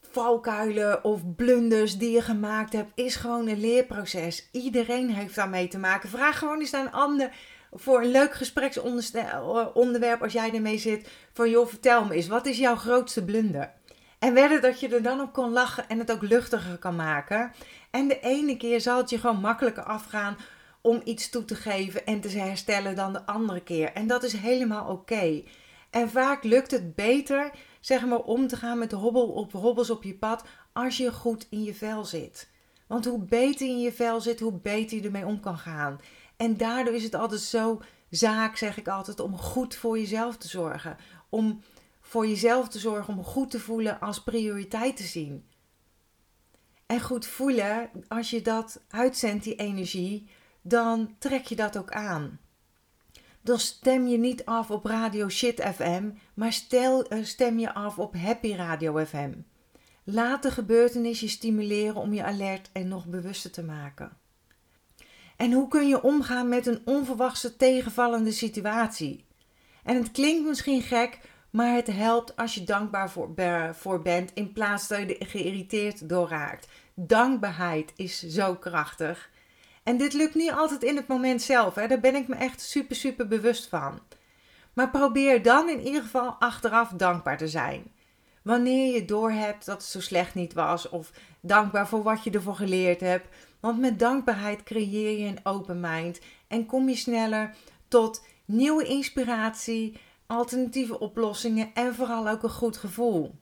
valkuilen 0.00 1.04
of 1.04 1.34
blunders 1.36 1.98
die 1.98 2.10
je 2.10 2.22
gemaakt 2.22 2.72
hebt, 2.72 2.90
is 2.94 3.16
gewoon 3.16 3.48
een 3.48 3.60
leerproces. 3.60 4.48
Iedereen 4.52 5.10
heeft 5.10 5.34
daarmee 5.34 5.68
te 5.68 5.78
maken. 5.78 6.08
Vraag 6.08 6.38
gewoon 6.38 6.60
eens 6.60 6.74
aan 6.74 6.86
een 6.86 6.92
ander 6.92 7.30
voor 7.72 8.02
een 8.02 8.10
leuk 8.10 8.34
gespreksonderwerp 8.34 10.22
als 10.22 10.32
jij 10.32 10.54
ermee 10.54 10.78
zit. 10.78 11.08
Van 11.32 11.50
joh, 11.50 11.68
vertel 11.68 12.04
me 12.04 12.14
eens, 12.14 12.28
wat 12.28 12.46
is 12.46 12.58
jouw 12.58 12.76
grootste 12.76 13.24
blunder? 13.24 13.72
En 14.22 14.34
wedden 14.34 14.62
dat 14.62 14.80
je 14.80 14.88
er 14.88 15.02
dan 15.02 15.20
op 15.20 15.32
kon 15.32 15.52
lachen 15.52 15.88
en 15.88 15.98
het 15.98 16.12
ook 16.12 16.22
luchtiger 16.22 16.78
kan 16.78 16.96
maken. 16.96 17.52
En 17.90 18.08
de 18.08 18.20
ene 18.20 18.56
keer 18.56 18.80
zal 18.80 18.96
het 18.96 19.10
je 19.10 19.18
gewoon 19.18 19.40
makkelijker 19.40 19.82
afgaan 19.82 20.36
om 20.80 21.00
iets 21.04 21.30
toe 21.30 21.44
te 21.44 21.54
geven 21.54 22.06
en 22.06 22.20
te 22.20 22.28
herstellen 22.28 22.94
dan 22.94 23.12
de 23.12 23.26
andere 23.26 23.62
keer. 23.62 23.92
En 23.92 24.06
dat 24.06 24.22
is 24.22 24.32
helemaal 24.32 24.90
oké. 24.90 25.42
En 25.90 26.10
vaak 26.10 26.44
lukt 26.44 26.70
het 26.70 26.94
beter 26.94 27.50
zeg 27.80 28.06
maar, 28.06 28.18
om 28.18 28.46
te 28.46 28.56
gaan 28.56 28.78
met 28.78 28.92
hobbel 28.92 29.28
op 29.28 29.52
hobbels 29.52 29.90
op 29.90 30.02
je 30.02 30.14
pad 30.14 30.44
als 30.72 30.96
je 30.96 31.12
goed 31.12 31.46
in 31.50 31.62
je 31.62 31.74
vel 31.74 32.04
zit. 32.04 32.50
Want 32.86 33.04
hoe 33.04 33.24
beter 33.24 33.66
in 33.66 33.80
je 33.80 33.92
vel 33.92 34.20
zit, 34.20 34.40
hoe 34.40 34.60
beter 34.60 34.96
je 34.96 35.04
ermee 35.04 35.26
om 35.26 35.40
kan 35.40 35.58
gaan. 35.58 36.00
En 36.36 36.56
daardoor 36.56 36.94
is 36.94 37.04
het 37.04 37.14
altijd 37.14 37.40
zo 37.40 37.82
zaak, 38.10 38.56
zeg 38.56 38.76
ik 38.76 38.88
altijd, 38.88 39.20
om 39.20 39.36
goed 39.36 39.74
voor 39.74 39.98
jezelf 39.98 40.36
te 40.36 40.48
zorgen. 40.48 40.96
Om 41.28 41.62
voor 42.12 42.26
jezelf 42.26 42.68
te 42.68 42.78
zorgen, 42.78 43.14
om 43.14 43.24
goed 43.24 43.50
te 43.50 43.60
voelen 43.60 44.00
als 44.00 44.22
prioriteit 44.22 44.96
te 44.96 45.02
zien. 45.02 45.46
en 46.86 47.00
goed 47.00 47.26
voelen, 47.26 47.90
als 48.08 48.30
je 48.30 48.42
dat 48.42 48.82
uitzendt, 48.88 49.44
die 49.44 49.54
energie, 49.56 50.30
dan 50.62 51.14
trek 51.18 51.44
je 51.44 51.56
dat 51.56 51.76
ook 51.78 51.90
aan. 51.90 52.40
Dan 53.40 53.58
stem 53.58 54.06
je 54.06 54.18
niet 54.18 54.44
af 54.44 54.70
op 54.70 54.84
Radio 54.84 55.28
Shit 55.28 55.60
FM, 55.74 56.10
maar 56.34 56.52
stel, 56.52 57.04
eh, 57.04 57.24
stem 57.24 57.58
je 57.58 57.74
af 57.74 57.98
op 57.98 58.16
Happy 58.16 58.54
Radio 58.54 59.04
FM. 59.04 59.32
Laat 60.04 60.42
de 60.42 60.50
gebeurtenis 60.50 61.20
je 61.20 61.28
stimuleren 61.28 61.96
om 61.96 62.12
je 62.12 62.24
alert 62.24 62.70
en 62.72 62.88
nog 62.88 63.06
bewuster 63.06 63.50
te 63.50 63.62
maken. 63.62 64.16
En 65.36 65.52
hoe 65.52 65.68
kun 65.68 65.88
je 65.88 66.02
omgaan 66.02 66.48
met 66.48 66.66
een 66.66 66.82
onverwachte 66.84 67.56
tegenvallende 67.56 68.32
situatie? 68.32 69.24
En 69.84 69.96
het 69.96 70.10
klinkt 70.10 70.48
misschien 70.48 70.82
gek, 70.82 71.18
maar 71.52 71.74
het 71.74 71.86
helpt 71.86 72.36
als 72.36 72.54
je 72.54 72.64
dankbaar 72.64 73.10
voor, 73.10 73.34
voor 73.72 74.02
bent 74.02 74.30
in 74.34 74.52
plaats 74.52 74.88
dat 74.88 74.98
je 74.98 75.18
er 75.18 75.26
geïrriteerd 75.26 76.08
door 76.08 76.28
raakt. 76.28 76.68
Dankbaarheid 76.94 77.92
is 77.96 78.18
zo 78.18 78.54
krachtig. 78.54 79.30
En 79.82 79.96
dit 79.96 80.12
lukt 80.12 80.34
niet 80.34 80.50
altijd 80.50 80.82
in 80.82 80.96
het 80.96 81.06
moment 81.06 81.42
zelf, 81.42 81.74
hè? 81.74 81.86
daar 81.86 82.00
ben 82.00 82.14
ik 82.14 82.28
me 82.28 82.34
echt 82.34 82.60
super, 82.60 82.96
super 82.96 83.28
bewust 83.28 83.68
van. 83.68 84.00
Maar 84.72 84.90
probeer 84.90 85.42
dan 85.42 85.68
in 85.68 85.80
ieder 85.80 86.02
geval 86.02 86.36
achteraf 86.38 86.88
dankbaar 86.88 87.36
te 87.36 87.48
zijn. 87.48 87.92
Wanneer 88.42 88.94
je 88.94 89.04
doorhebt 89.04 89.66
dat 89.66 89.76
het 89.76 89.90
zo 89.90 90.00
slecht 90.00 90.34
niet 90.34 90.52
was, 90.52 90.88
of 90.88 91.10
dankbaar 91.40 91.88
voor 91.88 92.02
wat 92.02 92.24
je 92.24 92.30
ervoor 92.30 92.56
geleerd 92.56 93.00
hebt. 93.00 93.28
Want 93.60 93.80
met 93.80 93.98
dankbaarheid 93.98 94.62
creëer 94.62 95.18
je 95.18 95.26
een 95.26 95.40
open 95.42 95.80
mind 95.80 96.20
en 96.48 96.66
kom 96.66 96.88
je 96.88 96.96
sneller 96.96 97.54
tot 97.88 98.24
nieuwe 98.44 98.84
inspiratie, 98.84 100.00
alternatieve 100.32 100.98
oplossingen 100.98 101.70
en 101.74 101.94
vooral 101.94 102.28
ook 102.28 102.42
een 102.42 102.50
goed 102.50 102.76
gevoel. 102.76 103.34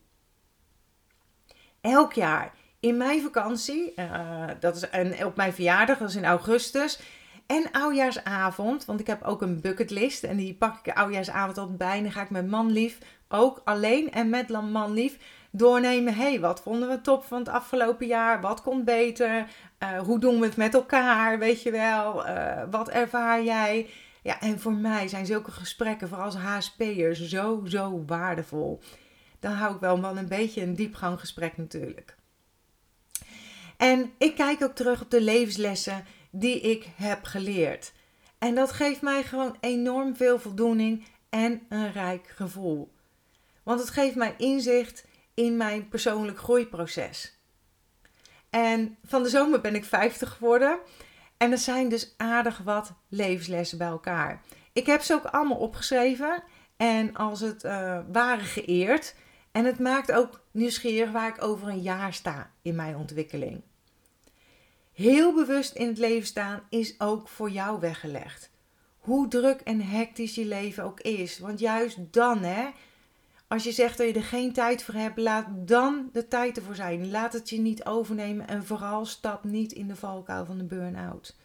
Elk 1.80 2.12
jaar 2.12 2.52
in 2.80 2.96
mijn 2.96 3.22
vakantie, 3.22 3.92
uh, 3.96 4.46
dat 4.60 4.76
is 4.76 4.88
en 4.88 5.26
op 5.26 5.36
mijn 5.36 5.52
verjaardag, 5.52 5.98
dat 5.98 6.08
is 6.08 6.16
in 6.16 6.24
augustus, 6.24 7.00
en 7.46 7.70
oudjaarsavond, 7.72 8.84
want 8.84 9.00
ik 9.00 9.06
heb 9.06 9.22
ook 9.22 9.42
een 9.42 9.60
bucketlist 9.60 10.24
en 10.24 10.36
die 10.36 10.54
pak 10.54 10.86
ik 10.86 10.96
oudjaarsavond 10.96 11.58
altijd 11.58 11.78
bij. 11.78 11.96
En 11.96 12.02
dan 12.02 12.12
ga 12.12 12.22
ik 12.22 12.30
met 12.30 12.48
manlief, 12.48 12.98
ook 13.28 13.60
alleen 13.64 14.12
en 14.12 14.30
met 14.30 14.48
manlief, 14.48 15.18
doornemen. 15.50 16.14
hey, 16.14 16.40
wat 16.40 16.62
vonden 16.62 16.88
we 16.88 17.00
top 17.00 17.24
van 17.24 17.38
het 17.38 17.48
afgelopen 17.48 18.06
jaar? 18.06 18.40
Wat 18.40 18.62
komt 18.62 18.84
beter? 18.84 19.46
Uh, 19.82 19.98
hoe 19.98 20.18
doen 20.18 20.40
we 20.40 20.46
het 20.46 20.56
met 20.56 20.74
elkaar? 20.74 21.38
Weet 21.38 21.62
je 21.62 21.70
wel? 21.70 22.26
Uh, 22.26 22.62
wat 22.70 22.88
ervaar 22.88 23.42
jij? 23.42 23.90
Ja, 24.22 24.40
en 24.40 24.60
voor 24.60 24.72
mij 24.72 25.08
zijn 25.08 25.26
zulke 25.26 25.50
gesprekken, 25.50 26.08
vooral 26.08 26.26
als 26.26 26.34
HSP'ers, 26.34 27.28
zo, 27.28 27.62
zo 27.64 28.04
waardevol. 28.06 28.80
Dan 29.40 29.52
hou 29.52 29.74
ik 29.74 29.80
wel 29.80 30.00
van 30.00 30.16
een 30.16 30.28
beetje 30.28 30.62
een 30.62 30.74
diepganggesprek 30.74 31.56
natuurlijk. 31.56 32.16
En 33.76 34.12
ik 34.18 34.34
kijk 34.34 34.62
ook 34.62 34.74
terug 34.74 35.02
op 35.02 35.10
de 35.10 35.20
levenslessen 35.20 36.04
die 36.30 36.60
ik 36.60 36.86
heb 36.94 37.24
geleerd. 37.24 37.92
En 38.38 38.54
dat 38.54 38.72
geeft 38.72 39.02
mij 39.02 39.22
gewoon 39.22 39.56
enorm 39.60 40.16
veel 40.16 40.38
voldoening 40.38 41.04
en 41.28 41.62
een 41.68 41.92
rijk 41.92 42.28
gevoel. 42.28 42.92
Want 43.62 43.80
het 43.80 43.90
geeft 43.90 44.14
mij 44.14 44.34
inzicht 44.38 45.04
in 45.34 45.56
mijn 45.56 45.88
persoonlijk 45.88 46.38
groeiproces. 46.38 47.38
En 48.50 48.96
van 49.04 49.22
de 49.22 49.28
zomer 49.28 49.60
ben 49.60 49.74
ik 49.74 49.84
50 49.84 50.32
geworden. 50.32 50.78
En 51.40 51.52
er 51.52 51.58
zijn 51.58 51.88
dus 51.88 52.14
aardig 52.16 52.58
wat 52.58 52.92
levenslessen 53.08 53.78
bij 53.78 53.86
elkaar. 53.86 54.40
Ik 54.72 54.86
heb 54.86 55.02
ze 55.02 55.14
ook 55.14 55.24
allemaal 55.24 55.56
opgeschreven 55.56 56.42
en 56.76 57.14
als 57.14 57.40
het 57.40 57.64
uh, 57.64 57.98
ware 58.12 58.44
geëerd. 58.44 59.14
En 59.52 59.64
het 59.64 59.78
maakt 59.78 60.12
ook 60.12 60.40
nieuwsgierig 60.50 61.10
waar 61.10 61.28
ik 61.28 61.44
over 61.44 61.68
een 61.68 61.80
jaar 61.80 62.14
sta 62.14 62.50
in 62.62 62.74
mijn 62.74 62.96
ontwikkeling. 62.96 63.62
Heel 64.92 65.34
bewust 65.34 65.74
in 65.74 65.86
het 65.86 65.98
leven 65.98 66.26
staan 66.26 66.62
is 66.68 67.00
ook 67.00 67.28
voor 67.28 67.50
jou 67.50 67.80
weggelegd. 67.80 68.50
Hoe 68.98 69.28
druk 69.28 69.60
en 69.60 69.80
hectisch 69.80 70.34
je 70.34 70.46
leven 70.46 70.84
ook 70.84 71.00
is. 71.00 71.38
Want 71.38 71.58
juist 71.58 72.12
dan, 72.12 72.42
hè, 72.42 72.68
als 73.50 73.64
je 73.64 73.72
zegt 73.72 73.98
dat 73.98 74.06
je 74.06 74.12
er 74.12 74.24
geen 74.24 74.52
tijd 74.52 74.82
voor 74.82 74.94
hebt, 74.94 75.18
laat 75.18 75.46
dan 75.50 76.08
de 76.12 76.28
tijd 76.28 76.56
ervoor 76.56 76.74
zijn. 76.74 77.10
Laat 77.10 77.32
het 77.32 77.50
je 77.50 77.58
niet 77.58 77.84
overnemen 77.84 78.48
en 78.48 78.66
vooral 78.66 79.04
stap 79.04 79.44
niet 79.44 79.72
in 79.72 79.88
de 79.88 79.96
valkuil 79.96 80.44
van 80.44 80.58
de 80.58 80.64
burn-out. 80.64 81.36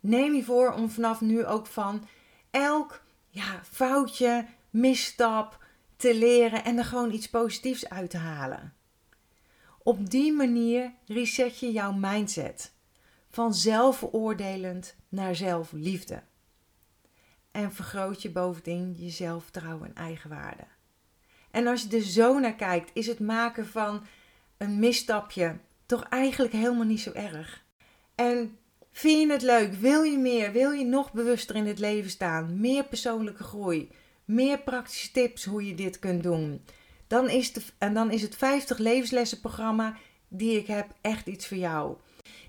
Neem 0.00 0.34
je 0.34 0.44
voor 0.44 0.72
om 0.72 0.90
vanaf 0.90 1.20
nu 1.20 1.44
ook 1.44 1.66
van 1.66 2.08
elk 2.50 3.02
ja, 3.28 3.60
foutje, 3.70 4.46
misstap 4.70 5.64
te 5.96 6.14
leren 6.14 6.64
en 6.64 6.78
er 6.78 6.84
gewoon 6.84 7.12
iets 7.12 7.30
positiefs 7.30 7.88
uit 7.88 8.10
te 8.10 8.18
halen. 8.18 8.74
Op 9.82 10.10
die 10.10 10.32
manier 10.32 10.92
reset 11.06 11.58
je 11.58 11.72
jouw 11.72 11.92
mindset 11.92 12.72
van 13.30 13.54
zelfveroordelend 13.54 14.96
naar 15.08 15.34
zelfliefde. 15.34 16.22
En 17.56 17.72
vergroot 17.72 18.22
je 18.22 18.30
bovendien 18.30 18.94
je 18.98 19.10
zelfvertrouwen 19.10 19.88
en 19.88 19.94
eigenwaarde. 19.94 20.64
En 21.50 21.66
als 21.66 21.82
je 21.82 21.96
er 21.96 22.02
zo 22.02 22.38
naar 22.38 22.54
kijkt, 22.54 22.90
is 22.94 23.06
het 23.06 23.20
maken 23.20 23.66
van 23.66 24.04
een 24.56 24.78
misstapje 24.78 25.56
toch 25.86 26.02
eigenlijk 26.02 26.52
helemaal 26.52 26.84
niet 26.84 27.00
zo 27.00 27.12
erg. 27.12 27.64
En 28.14 28.58
vind 28.92 29.20
je 29.20 29.32
het 29.32 29.42
leuk? 29.42 29.72
Wil 29.74 30.02
je 30.02 30.18
meer? 30.18 30.52
Wil 30.52 30.70
je 30.70 30.84
nog 30.84 31.12
bewuster 31.12 31.56
in 31.56 31.66
het 31.66 31.78
leven 31.78 32.10
staan? 32.10 32.60
Meer 32.60 32.84
persoonlijke 32.84 33.44
groei? 33.44 33.90
Meer 34.24 34.58
praktische 34.58 35.10
tips 35.10 35.44
hoe 35.44 35.66
je 35.66 35.74
dit 35.74 35.98
kunt 35.98 36.22
doen? 36.22 36.64
Dan 37.06 37.28
is, 37.28 37.52
de, 37.52 37.62
en 37.78 37.94
dan 37.94 38.10
is 38.10 38.22
het 38.22 38.36
50 38.36 38.78
levenslessen 38.78 39.40
programma 39.40 39.96
die 40.28 40.58
ik 40.58 40.66
heb 40.66 40.86
echt 41.00 41.26
iets 41.26 41.46
voor 41.48 41.56
jou. 41.56 41.96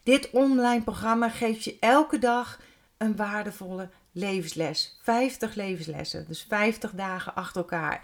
Dit 0.04 0.30
online 0.30 0.84
programma 0.84 1.30
geeft 1.30 1.64
je 1.64 1.78
elke 1.80 2.20
dag 2.20 2.60
een 2.98 3.16
waardevolle 3.16 3.90
levensles. 4.18 5.00
50 5.02 5.56
levenslessen, 5.56 6.26
dus 6.28 6.46
50 6.50 6.92
dagen 6.92 7.36
achter 7.36 7.62
elkaar. 7.62 8.02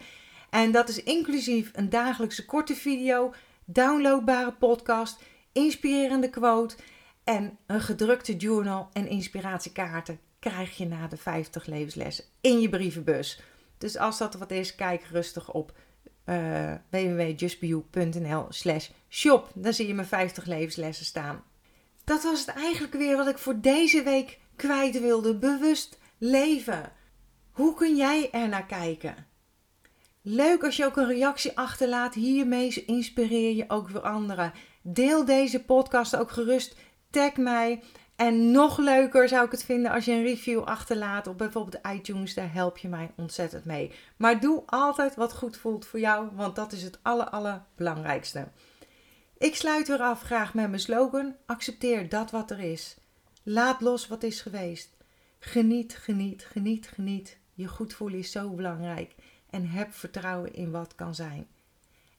En 0.49 0.71
dat 0.71 0.89
is 0.89 1.03
inclusief 1.03 1.71
een 1.73 1.89
dagelijkse 1.89 2.45
korte 2.45 2.75
video, 2.75 3.33
downloadbare 3.65 4.51
podcast, 4.51 5.21
inspirerende 5.51 6.29
quote 6.29 6.75
en 7.23 7.57
een 7.65 7.81
gedrukte 7.81 8.35
journal 8.35 8.89
en 8.93 9.07
inspiratiekaarten 9.07 10.19
krijg 10.39 10.77
je 10.77 10.85
na 10.85 11.07
de 11.07 11.17
50 11.17 11.65
levenslessen 11.65 12.25
in 12.41 12.59
je 12.59 12.69
brievenbus. 12.69 13.41
Dus 13.77 13.97
als 13.97 14.17
dat 14.17 14.33
wat 14.33 14.51
is, 14.51 14.75
kijk 14.75 15.03
rustig 15.11 15.51
op 15.51 15.73
uh, 16.25 16.73
www.justbeyou.nl 16.89 18.45
slash 18.49 18.89
shop. 19.09 19.51
Daar 19.53 19.73
zie 19.73 19.87
je 19.87 19.93
mijn 19.93 20.07
50 20.07 20.45
levenslessen 20.45 21.05
staan. 21.05 21.43
Dat 22.03 22.23
was 22.23 22.39
het 22.39 22.55
eigenlijk 22.55 22.93
weer 22.93 23.17
wat 23.17 23.27
ik 23.27 23.37
voor 23.37 23.59
deze 23.59 24.03
week 24.03 24.39
kwijt 24.55 24.99
wilde. 24.99 25.35
Bewust 25.35 25.97
leven. 26.23 26.91
Hoe 27.51 27.73
kun 27.73 27.95
jij 27.95 28.29
er 28.31 28.47
naar 28.47 28.65
kijken? 28.65 29.15
Leuk 30.21 30.63
als 30.63 30.75
je 30.75 30.85
ook 30.85 30.97
een 30.97 31.07
reactie 31.07 31.57
achterlaat. 31.57 32.13
Hiermee 32.13 32.83
inspireer 32.85 33.55
je 33.55 33.65
ook 33.67 33.89
weer 33.89 34.01
anderen. 34.01 34.53
Deel 34.81 35.25
deze 35.25 35.63
podcast 35.63 36.15
ook 36.15 36.31
gerust. 36.31 36.75
Tag 37.09 37.35
mij. 37.35 37.83
En 38.15 38.51
nog 38.51 38.77
leuker 38.77 39.27
zou 39.27 39.45
ik 39.45 39.51
het 39.51 39.63
vinden 39.63 39.91
als 39.91 40.05
je 40.05 40.11
een 40.11 40.23
review 40.23 40.63
achterlaat 40.63 41.27
op 41.27 41.37
bijvoorbeeld 41.37 41.87
iTunes. 41.87 42.33
Daar 42.33 42.53
help 42.53 42.77
je 42.77 42.87
mij 42.87 43.11
ontzettend 43.17 43.65
mee. 43.65 43.91
Maar 44.17 44.39
doe 44.39 44.63
altijd 44.65 45.15
wat 45.15 45.33
goed 45.33 45.57
voelt 45.57 45.85
voor 45.85 45.99
jou, 45.99 46.29
want 46.33 46.55
dat 46.55 46.71
is 46.71 46.83
het 46.83 46.99
aller, 47.01 47.29
allerbelangrijkste. 47.29 48.47
Ik 49.37 49.55
sluit 49.55 49.87
weer 49.87 50.01
af 50.01 50.21
graag 50.21 50.53
met 50.53 50.69
mijn 50.69 50.81
slogan: 50.81 51.35
accepteer 51.45 52.09
dat 52.09 52.31
wat 52.31 52.51
er 52.51 52.59
is. 52.59 52.97
Laat 53.43 53.81
los 53.81 54.07
wat 54.07 54.23
is 54.23 54.41
geweest. 54.41 55.01
Geniet, 55.45 55.95
geniet, 55.95 56.45
geniet, 56.45 56.87
geniet. 56.87 57.37
Je 57.53 57.67
goed 57.67 57.93
voelen 57.93 58.19
is 58.19 58.31
zo 58.31 58.49
belangrijk. 58.49 59.15
En 59.49 59.67
heb 59.67 59.93
vertrouwen 59.93 60.53
in 60.53 60.71
wat 60.71 60.95
kan 60.95 61.15
zijn. 61.15 61.47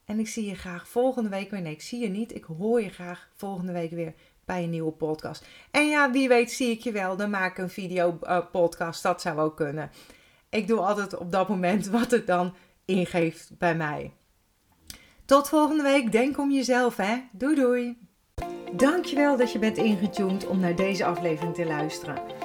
En 0.05 0.19
ik 0.19 0.27
zie 0.27 0.45
je 0.45 0.55
graag 0.55 0.87
volgende 0.87 1.29
week 1.29 1.49
weer. 1.49 1.61
Nee, 1.61 1.73
ik 1.73 1.81
zie 1.81 2.01
je 2.01 2.07
niet. 2.07 2.35
Ik 2.35 2.43
hoor 2.43 2.81
je 2.81 2.89
graag 2.89 3.29
volgende 3.35 3.71
week 3.71 3.91
weer 3.91 4.13
bij 4.45 4.63
een 4.63 4.69
nieuwe 4.69 4.91
podcast. 4.91 5.45
En 5.71 5.87
ja, 5.87 6.11
wie 6.11 6.27
weet 6.27 6.51
zie 6.51 6.71
ik 6.71 6.79
je 6.79 6.91
wel. 6.91 7.15
Dan 7.15 7.29
maak 7.29 7.51
ik 7.51 7.57
een 7.57 7.69
video 7.69 8.19
uh, 8.23 8.39
podcast. 8.51 9.03
Dat 9.03 9.21
zou 9.21 9.39
ook 9.39 9.55
kunnen. 9.55 9.91
Ik 10.49 10.67
doe 10.67 10.79
altijd 10.79 11.17
op 11.17 11.31
dat 11.31 11.49
moment 11.49 11.87
wat 11.87 12.11
het 12.11 12.27
dan 12.27 12.55
ingeeft 12.85 13.51
bij 13.57 13.75
mij. 13.75 14.13
Tot 15.25 15.49
volgende 15.49 15.83
week. 15.83 16.11
Denk 16.11 16.37
om 16.37 16.51
jezelf, 16.51 16.97
hè. 16.97 17.21
Doei 17.31 17.55
doei. 17.55 17.97
Dankjewel 18.73 19.37
dat 19.37 19.51
je 19.51 19.59
bent 19.59 19.77
ingetuned 19.77 20.47
om 20.47 20.59
naar 20.59 20.75
deze 20.75 21.05
aflevering 21.05 21.55
te 21.55 21.65
luisteren. 21.65 22.44